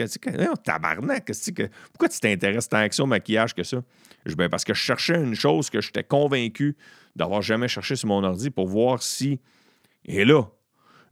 tabarnak, 0.65 1.25
que, 1.25 1.69
pourquoi 1.93 2.09
tu 2.09 2.21
t'intéresses 2.21 2.69
tant 2.69 2.89
que 2.89 2.95
ça 2.95 3.03
au 3.03 3.07
maquillage 3.07 3.55
que 3.55 3.63
ça? 3.63 3.79
Je, 4.27 4.35
ben, 4.35 4.49
parce 4.49 4.65
que 4.65 4.75
je 4.75 4.81
cherchais 4.81 5.17
une 5.17 5.35
chose 5.35 5.71
que 5.71 5.81
j'étais 5.81 6.05
convaincu 6.05 6.77
d'avoir 7.17 7.43
jamais 7.43 7.69
cherché 7.69 7.97
sur 7.97 8.09
mon 8.09 8.23
ordi 8.25 8.51
pour 8.51 8.67
voir 8.67 9.03
si. 9.03 9.41
Et 10.05 10.25
là, 10.25 10.43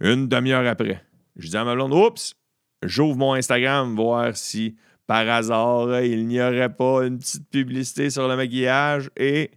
une 0.00 0.28
demi-heure 0.28 0.66
après, 0.66 1.02
je 1.36 1.48
dis 1.48 1.56
à 1.56 1.64
ma 1.64 1.74
blonde, 1.74 1.92
oups, 1.92 2.34
j'ouvre 2.82 3.16
mon 3.16 3.34
Instagram, 3.34 3.94
voir 3.94 4.36
si 4.36 4.76
par 5.06 5.28
hasard, 5.28 6.00
il 6.02 6.26
n'y 6.26 6.40
aurait 6.40 6.74
pas 6.74 7.06
une 7.06 7.18
petite 7.18 7.48
publicité 7.48 8.10
sur 8.10 8.26
le 8.26 8.36
maquillage 8.36 9.10
et 9.16 9.50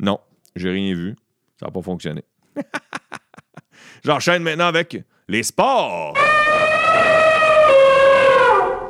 non, 0.00 0.18
j'ai 0.56 0.70
rien 0.70 0.94
vu. 0.94 1.14
Ça 1.58 1.66
n'a 1.66 1.72
pas 1.72 1.82
fonctionné. 1.82 2.22
J'enchaîne 4.04 4.42
maintenant 4.42 4.66
avec 4.66 5.02
les 5.28 5.42
sports. 5.42 6.14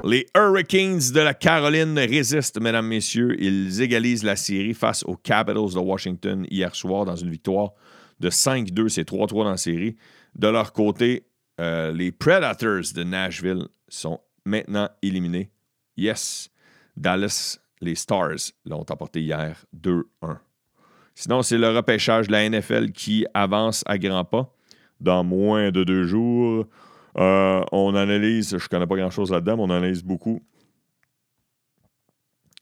Les 0.07 0.27
Hurricanes 0.37 1.13
de 1.15 1.21
la 1.21 1.33
Caroline 1.33 1.99
résistent, 1.99 2.61
mesdames, 2.61 2.87
messieurs. 2.87 3.41
Ils 3.43 3.81
égalisent 3.81 4.23
la 4.23 4.37
série 4.37 4.75
face 4.75 5.03
aux 5.05 5.17
Capitals 5.17 5.73
de 5.73 5.79
Washington 5.79 6.47
hier 6.51 6.75
soir 6.75 7.07
dans 7.07 7.17
une 7.17 7.31
victoire 7.31 7.73
de 8.21 8.29
5-2. 8.29 8.89
C'est 8.89 9.09
3-3 9.09 9.45
dans 9.45 9.51
la 9.51 9.57
série. 9.57 9.97
De 10.35 10.49
leur 10.49 10.75
côté, 10.75 11.27
euh, 11.61 11.91
les 11.93 12.13
Predators 12.13 12.93
de 12.95 13.03
Nashville 13.03 13.67
sont 13.89 14.21
maintenant 14.45 14.91
éliminés 15.01 15.51
Yes, 15.97 16.51
Dallas, 16.97 17.59
les 17.81 17.95
Stars 17.95 18.53
l'ont 18.67 18.85
emporté 18.91 19.23
hier 19.23 19.65
2-1. 19.75 20.03
Sinon, 21.15 21.43
c'est 21.43 21.59
le 21.59 21.69
repêchage 21.71 22.27
de 22.27 22.33
la 22.33 22.49
NFL 22.49 22.91
qui 22.91 23.25
avance 23.35 23.85
à 23.87 23.99
grands 23.99 24.25
pas. 24.25 24.55
Dans 25.01 25.23
moins 25.23 25.71
de 25.71 25.85
deux 25.85 26.05
jours, 26.05 26.67
euh, 27.19 27.65
on 27.73 27.95
analyse, 27.95 28.51
je 28.51 28.65
ne 28.65 28.69
connais 28.69 28.87
pas 28.87 28.97
grand-chose 28.97 29.31
là-dedans, 29.31 29.57
mais 29.57 29.63
on 29.63 29.71
analyse 29.71 30.03
beaucoup 30.03 30.41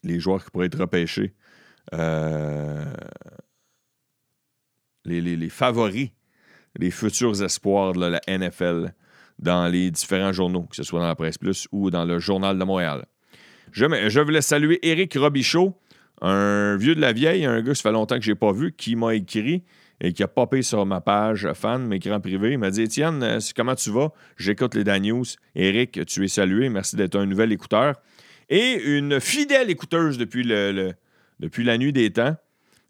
les 0.03 0.21
joueurs 0.21 0.45
qui 0.45 0.51
pourraient 0.51 0.67
être 0.67 0.79
repêchés. 0.79 1.35
Euh, 1.95 2.85
les, 5.05 5.49
favoris, 5.49 6.11
les 6.79 6.91
futurs 6.91 7.43
espoirs 7.43 7.93
de 7.93 8.07
la 8.07 8.21
NFL 8.29 8.95
dans 9.39 9.67
les 9.69 9.91
différents 9.91 10.33
journaux, 10.33 10.63
que 10.63 10.77
ce 10.77 10.83
soit 10.83 11.01
dans 11.01 11.09
la 11.09 11.17
presse 11.17 11.39
plus 11.39 11.67
ou 11.73 11.91
dans 11.91 12.05
le 12.05 12.19
Journal 12.19 12.59
de 12.59 12.65
Montréal. 12.65 13.05
Je, 13.73 14.21
voulais 14.21 14.43
saluer 14.43 14.79
Éric 14.83 15.15
Robichaud, 15.15 15.75
un 16.23 16.77
vieux 16.77 16.95
de 16.95 17.01
la 17.01 17.13
vieille, 17.13 17.45
un 17.45 17.61
gars, 17.61 17.75
ça 17.75 17.83
fait 17.83 17.93
longtemps 17.93 18.17
que 18.17 18.25
je 18.25 18.31
n'ai 18.31 18.37
pas 18.37 18.53
vu, 18.53 18.73
qui 18.73 18.97
m'a 18.97 19.15
écrit 19.15 19.65
et 20.01 20.13
qui 20.13 20.23
a 20.23 20.29
popé 20.29 20.63
sur 20.63 20.87
ma 20.87 21.01
page 21.01 21.49
fan, 21.55 21.87
m'écrit 21.87 22.13
en 22.13 22.21
privé. 22.21 22.53
Il 22.53 22.59
m'a 22.59 22.71
dit 22.71 22.83
Étienne, 22.83 23.23
euh, 23.23 23.39
comment 23.55 23.75
tu 23.75 23.91
vas? 23.91 24.13
J'écoute 24.37 24.75
les 24.75 24.85
Dan 24.85 25.03
News. 25.03 25.25
Éric, 25.55 26.05
tu 26.07 26.25
es 26.25 26.29
salué. 26.29 26.69
Merci 26.69 26.97
d'être 26.97 27.17
un 27.17 27.27
nouvel 27.27 27.53
écouteur. 27.53 27.95
Et 28.49 28.83
une 28.97 29.21
fidèle 29.21 29.71
écouteuse 29.71 30.19
depuis, 30.19 30.45
la 30.45 31.79
nuit 31.79 31.93
des 31.93 32.11
temps. 32.11 32.37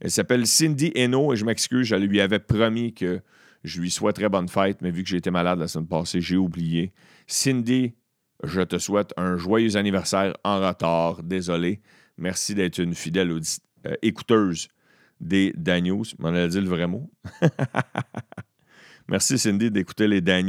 Elle 0.01 0.11
s'appelle 0.11 0.47
Cindy 0.47 0.92
Eno 0.97 1.33
et 1.33 1.37
je 1.37 1.45
m'excuse, 1.45 1.87
je 1.87 1.97
lui 1.97 2.21
avais 2.21 2.40
promis 2.40 2.92
que 2.92 3.21
je 3.62 3.81
lui 3.81 3.90
souhaiterais 3.90 4.29
bonne 4.29 4.49
fête, 4.49 4.83
mais 4.83 4.90
vu 4.90 5.05
que 5.05 5.09
j'ai 5.09 5.18
été 5.18 5.31
malade 5.31 5.59
la 5.59 5.68
semaine 5.68 5.87
passée, 5.87 6.21
j'ai 6.21 6.37
oublié. 6.37 6.92
Cindy, 7.27 7.95
je 8.42 8.62
te 8.62 8.79
souhaite 8.79 9.12
un 9.16 9.37
joyeux 9.37 9.77
anniversaire 9.77 10.37
en 10.42 10.66
retard. 10.66 11.23
Désolé. 11.23 11.81
Merci 12.18 12.55
d'être 12.55 12.79
une 12.79 12.94
fidèle 12.94 13.31
euh, 13.31 13.94
écouteuse 14.03 14.68
des 15.20 15.53
Dan 15.57 15.85
News. 15.85 16.05
M'en 16.18 16.29
a 16.29 16.46
dit 16.46 16.61
le 16.61 16.68
vrai 16.68 16.87
mot? 16.87 17.11
Merci 19.09 19.38
Cindy 19.38 19.70
d'écouter 19.70 20.09
les 20.09 20.20
Dan. 20.20 20.46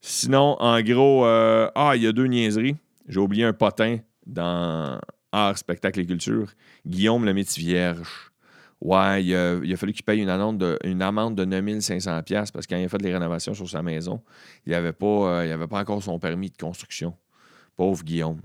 Sinon, 0.00 0.56
en 0.58 0.80
gros, 0.82 1.24
euh, 1.26 1.70
ah, 1.74 1.92
il 1.94 2.02
y 2.02 2.06
a 2.06 2.12
deux 2.12 2.26
niaiseries. 2.26 2.76
J'ai 3.08 3.20
oublié 3.20 3.44
un 3.44 3.52
potin 3.52 3.98
dans 4.26 5.00
Art, 5.30 5.58
Spectacle 5.58 6.00
et 6.00 6.06
Culture. 6.06 6.52
Guillaume 6.86 7.24
le 7.24 7.32
métier 7.32 7.62
vierge. 7.62 8.32
Ouais, 8.80 9.24
il 9.24 9.32
a, 9.36 9.76
fallu 9.76 9.92
qu'il 9.92 10.02
paye 10.02 10.20
une 10.20 10.28
amende 10.28 10.58
de, 10.58 10.76
une 10.82 11.02
amende 11.02 11.36
de 11.36 11.44
9500$ 11.44 12.50
parce 12.50 12.66
qu'il 12.66 12.76
a 12.76 12.88
fait 12.88 12.98
des 12.98 13.12
rénovations 13.12 13.54
sur 13.54 13.70
sa 13.70 13.80
maison, 13.80 14.20
il 14.66 14.72
n'avait 14.72 14.92
euh, 15.00 15.66
pas 15.68 15.78
encore 15.78 16.02
son 16.02 16.18
permis 16.18 16.50
de 16.50 16.56
construction. 16.56 17.14
Pauvre 17.76 18.02
Guillaume. 18.02 18.40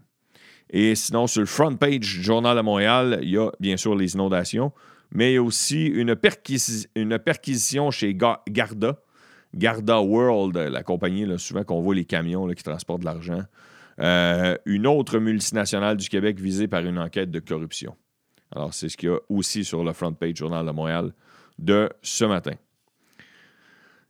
Et 0.70 0.96
sinon, 0.96 1.28
sur 1.28 1.42
le 1.42 1.48
front 1.48 1.76
page 1.76 2.00
du 2.00 2.24
Journal 2.24 2.58
de 2.58 2.62
Montréal, 2.62 3.20
il 3.22 3.30
y 3.30 3.38
a 3.38 3.52
bien 3.60 3.78
sûr 3.78 3.96
les 3.96 4.16
inondations, 4.16 4.72
mais 5.12 5.32
il 5.32 5.36
y 5.36 5.38
a 5.38 5.44
aussi 5.44 5.86
une, 5.86 6.16
perquisition 6.16 7.92
chez 7.92 8.14
Garda, 8.14 9.00
Garda 9.56 10.02
World, 10.02 10.58
la 10.58 10.84
compagnie, 10.84 11.26
là, 11.26 11.38
souvent 11.38 11.64
qu'on 11.64 11.82
voit 11.82 11.96
les 11.96 12.06
camions 12.06 12.48
qui 12.50 12.64
transportent 12.64 13.02
de 13.02 13.06
l'argent. 13.06 13.44
Euh, 14.00 14.56
une 14.66 14.86
autre 14.86 15.18
multinationale 15.18 15.98
du 15.98 16.10
Québec 16.10 16.40
visée 16.40 16.68
par 16.68 16.82
une 16.86 17.00
enquête 17.00 17.32
de 17.32 17.40
corruption. 17.40 17.96
Alors, 18.56 18.74
c'est 18.74 18.90
ce 18.90 18.98
qu'il 18.98 19.10
y 19.10 19.12
a 19.12 19.18
aussi 19.30 19.64
sur 19.64 19.84
le 19.84 19.94
front 19.94 20.14
page 20.14 20.36
Journal 20.36 20.66
de 20.66 20.72
Montréal 20.72 21.14
de 21.58 21.90
ce 22.02 22.26
matin. 22.26 22.54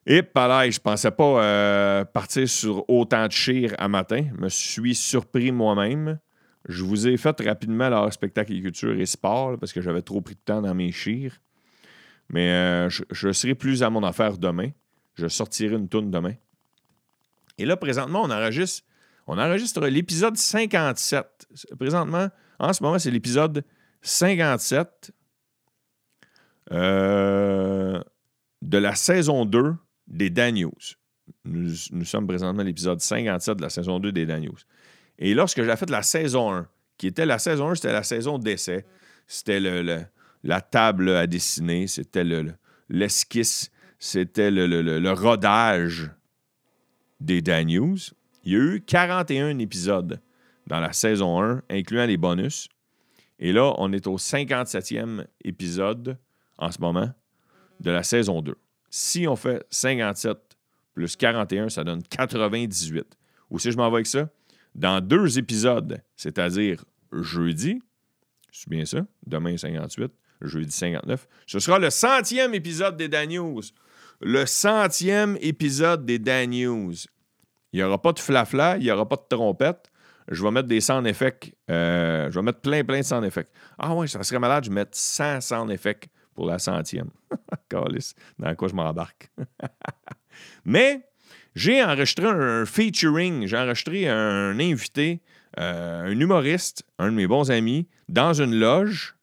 Et 0.05 0.23
pareil, 0.23 0.71
je 0.71 0.79
ne 0.79 0.83
pensais 0.83 1.11
pas 1.11 1.43
euh, 1.43 2.05
partir 2.05 2.47
sur 2.47 2.89
autant 2.89 3.27
de 3.27 3.31
chires 3.31 3.75
à 3.77 3.87
matin. 3.87 4.25
Je 4.35 4.41
me 4.41 4.49
suis 4.49 4.95
surpris 4.95 5.51
moi-même. 5.51 6.19
Je 6.67 6.83
vous 6.83 7.07
ai 7.07 7.15
fait 7.17 7.39
rapidement 7.41 7.89
leur 7.89 8.11
spectacle 8.11 8.53
et 8.53 8.61
culture 8.61 8.99
et 8.99 9.05
sport 9.05 9.57
parce 9.57 9.71
que 9.71 9.81
j'avais 9.81 10.01
trop 10.01 10.21
pris 10.21 10.35
de 10.35 10.39
temps 10.43 10.61
dans 10.61 10.75
mes 10.75 10.91
chires. 10.91 11.39
Mais 12.29 12.49
euh, 12.51 12.89
je, 12.89 13.31
serai 13.31 13.55
plus 13.55 13.83
à 13.83 13.89
mon 13.89 14.03
affaire 14.03 14.37
demain. 14.37 14.69
Je 15.15 15.27
sortirai 15.27 15.75
une 15.75 15.87
tourne 15.87 16.11
demain. 16.11 16.33
Et 17.57 17.65
là, 17.65 17.77
présentement, 17.77 18.23
on 18.23 18.31
enregistre, 18.31 19.87
l'épisode 19.87 20.35
57. 20.35 21.47
Présentement, 21.79 22.27
en 22.59 22.73
ce 22.73 22.83
moment, 22.83 22.99
c'est 22.99 23.11
l'épisode 23.11 23.63
57 24.01 25.11
euh, 26.71 27.99
de 28.61 28.77
la 28.77 28.95
saison 28.95 29.45
2 29.45 29.73
des 30.07 30.29
Dan 30.29 30.55
News. 30.55 30.71
Nous, 31.45 32.05
sommes 32.05 32.27
présentement 32.27 32.61
à 32.61 32.65
l'épisode 32.65 32.99
57 32.99 33.57
de 33.57 33.61
la 33.61 33.69
saison 33.69 33.99
2 33.99 34.11
des 34.11 34.25
Dan 34.25 34.43
News. 34.43 34.57
Et 35.19 35.33
lorsque 35.33 35.63
j'ai 35.63 35.75
fait 35.75 35.89
la 35.89 36.03
saison 36.03 36.53
1, 36.53 36.67
qui 36.97 37.07
était 37.07 37.25
la 37.25 37.39
saison 37.39 37.69
1, 37.69 37.75
c'était 37.75 37.93
la 37.93 38.03
saison 38.03 38.37
d'essai. 38.37 38.85
C'était 39.27 39.59
le, 39.59 40.01
la 40.43 40.61
table 40.61 41.09
à 41.09 41.27
dessiner, 41.27 41.87
c'était 41.87 42.23
l'esquisse, 42.89 43.71
c'était 43.99 44.51
le, 44.51 45.11
rodage 45.11 46.09
des 47.19 47.41
Dan 47.41 47.67
News. 47.67 47.97
Il 48.43 48.53
y 48.53 48.55
a 48.55 48.59
eu 48.59 48.81
41 48.81 49.59
épisodes 49.59 50.21
dans 50.67 50.79
la 50.79 50.93
saison 50.93 51.41
1, 51.41 51.63
incluant 51.69 52.05
les 52.05 52.17
bonus. 52.17 52.69
Et 53.39 53.51
là, 53.51 53.73
on 53.77 53.91
est 53.91 54.07
au 54.07 54.17
57e 54.17 55.25
épisode 55.43 56.17
en 56.57 56.71
ce 56.71 56.79
moment 56.79 57.11
de 57.79 57.91
la 57.91 58.03
saison 58.03 58.41
2. 58.41 58.55
Si 58.89 59.27
on 59.27 59.35
fait 59.35 59.65
57 59.69 60.37
plus 60.93 61.15
41, 61.15 61.69
ça 61.69 61.83
donne 61.83 62.01
98. 62.03 63.05
Ou 63.49 63.59
si 63.59 63.71
je 63.71 63.77
m'en 63.77 63.89
vais 63.89 63.97
avec 63.97 64.07
ça, 64.07 64.29
dans 64.77 65.01
deux 65.01 65.37
épisodes, 65.37 66.01
c'est-à-dire 66.15 66.85
jeudi, 67.11 67.81
c'est 68.51 68.69
bien 68.69 68.85
ça, 68.85 69.05
demain 69.25 69.57
58, 69.57 70.11
jeudi 70.41 70.71
59, 70.71 71.27
ce 71.45 71.59
sera 71.59 71.79
le 71.79 71.89
centième 71.89 72.53
épisode 72.53 72.95
des 72.95 73.09
Dan 73.09 73.29
News. 73.29 73.61
Le 74.21 74.45
centième 74.45 75.37
épisode 75.41 76.05
des 76.05 76.19
Dan 76.19 76.51
News. 76.51 76.93
Il 77.73 77.77
n'y 77.77 77.83
aura 77.83 78.01
pas 78.01 78.13
de 78.13 78.19
flafla, 78.19 78.77
il 78.77 78.83
n'y 78.83 78.91
aura 78.91 79.07
pas 79.07 79.17
de 79.17 79.25
trompette 79.29 79.91
je 80.29 80.43
vais 80.43 80.51
mettre 80.51 80.67
des 80.67 80.81
sound 80.81 81.07
effects. 81.07 81.53
Euh, 81.69 82.29
je 82.29 82.35
vais 82.35 82.43
mettre 82.43 82.59
plein, 82.59 82.83
plein 82.83 82.99
de 82.99 83.05
sound 83.05 83.23
effects. 83.23 83.51
Ah 83.77 83.95
oui, 83.95 84.09
ça 84.09 84.23
serait 84.23 84.39
malade, 84.39 84.65
je 84.65 84.69
vais 84.69 84.75
mettre 84.75 84.97
100 84.97 85.41
sound 85.41 85.71
effects 85.71 86.07
pour 86.35 86.45
la 86.45 86.59
centième. 86.59 87.09
dans 87.71 88.55
quoi 88.55 88.67
je 88.67 88.75
m'embarque? 88.75 89.31
Mais 90.65 91.07
j'ai 91.57 91.83
enregistré 91.83 92.27
un 92.27 92.67
featuring, 92.67 93.47
j'ai 93.47 93.57
enregistré 93.57 94.07
un 94.07 94.59
invité, 94.59 95.21
euh, 95.59 96.05
un 96.05 96.19
humoriste, 96.19 96.83
un 96.99 97.07
de 97.07 97.15
mes 97.15 97.25
bons 97.25 97.49
amis, 97.49 97.87
dans 98.07 98.39
une 98.39 98.53
loge 98.53 99.15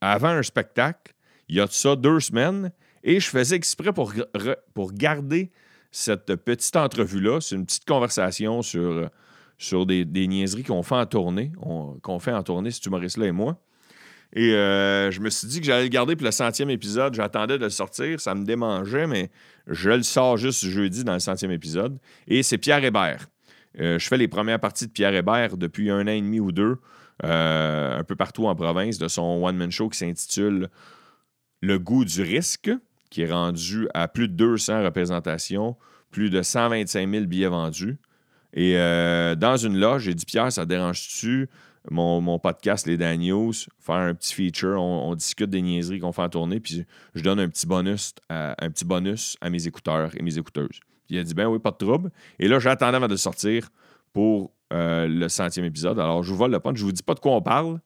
avant 0.00 0.28
un 0.30 0.42
spectacle. 0.42 1.12
il 1.50 1.56
y 1.56 1.60
a 1.60 1.66
de 1.66 1.72
ça 1.72 1.94
deux 1.94 2.20
semaines. 2.20 2.72
Et 3.04 3.20
je 3.20 3.28
faisais 3.28 3.56
exprès 3.56 3.92
pour, 3.92 4.14
pour 4.72 4.92
garder 4.92 5.52
cette 5.92 6.34
petite 6.36 6.74
entrevue-là. 6.76 7.40
C'est 7.42 7.56
une 7.56 7.66
petite 7.66 7.84
conversation 7.84 8.62
sur, 8.62 9.10
sur 9.58 9.84
des, 9.84 10.04
niaiseries 10.26 10.64
qu'on 10.64 10.82
fait 10.82 10.94
en 10.94 11.06
tournée, 11.06 11.52
qu'on 12.02 12.18
fait 12.18 12.32
en 12.32 12.42
tournée, 12.42 12.70
cet 12.70 12.86
humoriste-là 12.86 13.26
et 13.26 13.32
moi. 13.32 13.60
Et 14.36 14.52
euh, 14.52 15.10
je 15.10 15.20
me 15.20 15.30
suis 15.30 15.48
dit 15.48 15.60
que 15.60 15.66
j'allais 15.66 15.84
le 15.84 15.88
garder 15.88 16.14
pour 16.14 16.26
le 16.26 16.30
centième 16.30 16.68
épisode. 16.68 17.14
J'attendais 17.14 17.56
de 17.56 17.64
le 17.64 17.70
sortir. 17.70 18.20
Ça 18.20 18.34
me 18.34 18.44
démangeait, 18.44 19.06
mais 19.06 19.30
je 19.66 19.88
le 19.88 20.02
sors 20.02 20.36
juste 20.36 20.66
jeudi 20.66 21.04
dans 21.04 21.14
le 21.14 21.20
centième 21.20 21.52
épisode. 21.52 21.98
Et 22.28 22.42
c'est 22.42 22.58
Pierre 22.58 22.84
Hébert. 22.84 23.28
Euh, 23.80 23.98
je 23.98 24.06
fais 24.06 24.18
les 24.18 24.28
premières 24.28 24.60
parties 24.60 24.86
de 24.86 24.92
Pierre 24.92 25.14
Hébert 25.14 25.56
depuis 25.56 25.90
un 25.90 26.02
an 26.02 26.08
et 26.08 26.20
demi 26.20 26.38
ou 26.38 26.52
deux, 26.52 26.76
euh, 27.24 27.98
un 27.98 28.04
peu 28.04 28.14
partout 28.14 28.46
en 28.46 28.54
province, 28.54 28.98
de 28.98 29.08
son 29.08 29.42
one-man 29.42 29.70
show 29.70 29.88
qui 29.88 29.96
s'intitule 29.96 30.68
Le 31.62 31.78
goût 31.78 32.04
du 32.04 32.20
risque, 32.20 32.70
qui 33.08 33.22
est 33.22 33.32
rendu 33.32 33.88
à 33.94 34.06
plus 34.06 34.28
de 34.28 34.34
200 34.34 34.84
représentations, 34.84 35.76
plus 36.10 36.28
de 36.28 36.42
125 36.42 37.10
000 37.10 37.24
billets 37.24 37.48
vendus. 37.48 37.96
Et 38.52 38.74
dans 38.74 39.56
une 39.56 39.78
loge, 39.78 40.04
j'ai 40.04 40.14
dit 40.14 40.24
Pierre, 40.24 40.50
ça 40.50 40.64
dérange-tu 40.64 41.48
mon, 41.90 42.38
podcast, 42.38 42.86
les 42.86 42.96
Dan 42.96 43.20
News, 43.20 43.52
faire 43.78 43.96
un 43.96 44.14
petit 44.14 44.34
feature. 44.34 44.80
On, 44.80 45.14
discute 45.14 45.50
des 45.50 45.62
niaiseries 45.62 46.00
qu'on 46.00 46.12
fait 46.12 46.22
en 46.22 46.28
tournée, 46.28 46.60
puis 46.60 46.84
je 47.14 47.22
donne 47.22 47.40
un 47.40 47.48
petit 47.48 47.66
bonus 47.66 48.14
à, 48.28 48.54
un 48.64 48.70
petit 48.70 48.84
bonus 48.84 49.36
à 49.40 49.50
mes 49.50 49.66
écouteurs 49.66 50.10
et 50.16 50.22
mes 50.22 50.38
écouteuses. 50.38 50.80
il 51.08 51.18
a 51.18 51.22
dit 51.22 51.34
ben 51.34 51.46
oui, 51.46 51.58
pas 51.58 51.70
de 51.70 51.76
trouble. 51.76 52.10
Et 52.38 52.48
là, 52.48 52.58
j'attendais 52.58 52.96
avant 52.96 53.08
de 53.08 53.16
sortir 53.16 53.68
pour 54.12 54.52
euh, 54.72 55.06
le 55.06 55.28
centième 55.28 55.64
épisode. 55.64 55.98
Alors, 55.98 56.22
je 56.22 56.30
vous 56.30 56.36
vole 56.36 56.50
le 56.50 56.60
punch. 56.60 56.76
Je 56.78 56.84
vous 56.84 56.92
dis 56.92 57.02
pas 57.02 57.14
de 57.14 57.20
quoi 57.20 57.32
on 57.32 57.42
parle. 57.42 57.80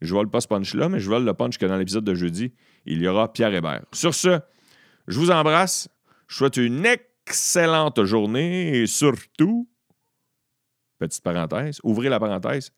Je 0.00 0.12
vole 0.12 0.28
pas 0.28 0.40
ce 0.40 0.48
punch-là, 0.48 0.88
mais 0.88 1.00
je 1.00 1.08
vole 1.08 1.24
le 1.24 1.34
punch 1.34 1.56
que 1.56 1.66
dans 1.66 1.76
l'épisode 1.76 2.04
de 2.04 2.14
jeudi, 2.14 2.52
il 2.84 3.00
y 3.00 3.08
aura 3.08 3.32
Pierre 3.32 3.54
Hébert. 3.54 3.84
Sur 3.92 4.14
ce, 4.14 4.40
je 5.06 5.18
vous 5.18 5.30
embrasse. 5.30 5.88
Je 6.26 6.36
souhaite 6.36 6.56
une 6.56 6.84
excellente 6.84 8.04
journée 8.04 8.78
et 8.78 8.86
surtout, 8.86 9.68
petite 10.98 11.22
parenthèse, 11.22 11.80
ouvrez 11.84 12.08
la 12.08 12.18
parenthèse, 12.18 12.72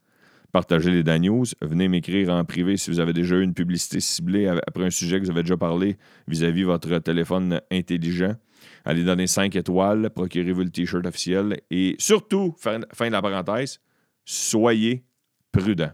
partagez 0.52 0.90
les 0.90 1.02
Dan 1.02 1.22
News. 1.22 1.46
Venez 1.62 1.88
m'écrire 1.88 2.30
en 2.30 2.44
privé 2.44 2.76
si 2.76 2.90
vous 2.90 3.00
avez 3.00 3.12
déjà 3.12 3.36
eu 3.36 3.42
une 3.42 3.54
publicité 3.54 4.00
ciblée 4.00 4.46
après 4.48 4.84
un 4.84 4.90
sujet 4.90 5.18
que 5.18 5.24
vous 5.24 5.30
avez 5.30 5.42
déjà 5.42 5.56
parlé 5.56 5.96
vis-à-vis 6.28 6.64
votre 6.64 6.98
téléphone 6.98 7.60
intelligent. 7.70 8.34
Allez 8.84 9.04
donner 9.04 9.26
5 9.26 9.54
étoiles, 9.56 10.10
procurez-vous 10.10 10.62
le 10.62 10.70
T-shirt 10.70 11.06
officiel 11.06 11.60
et 11.70 11.96
surtout, 11.98 12.54
fin 12.58 12.78
de 12.78 13.12
la 13.12 13.22
parenthèse, 13.22 13.80
soyez 14.24 15.04
prudents. 15.52 15.92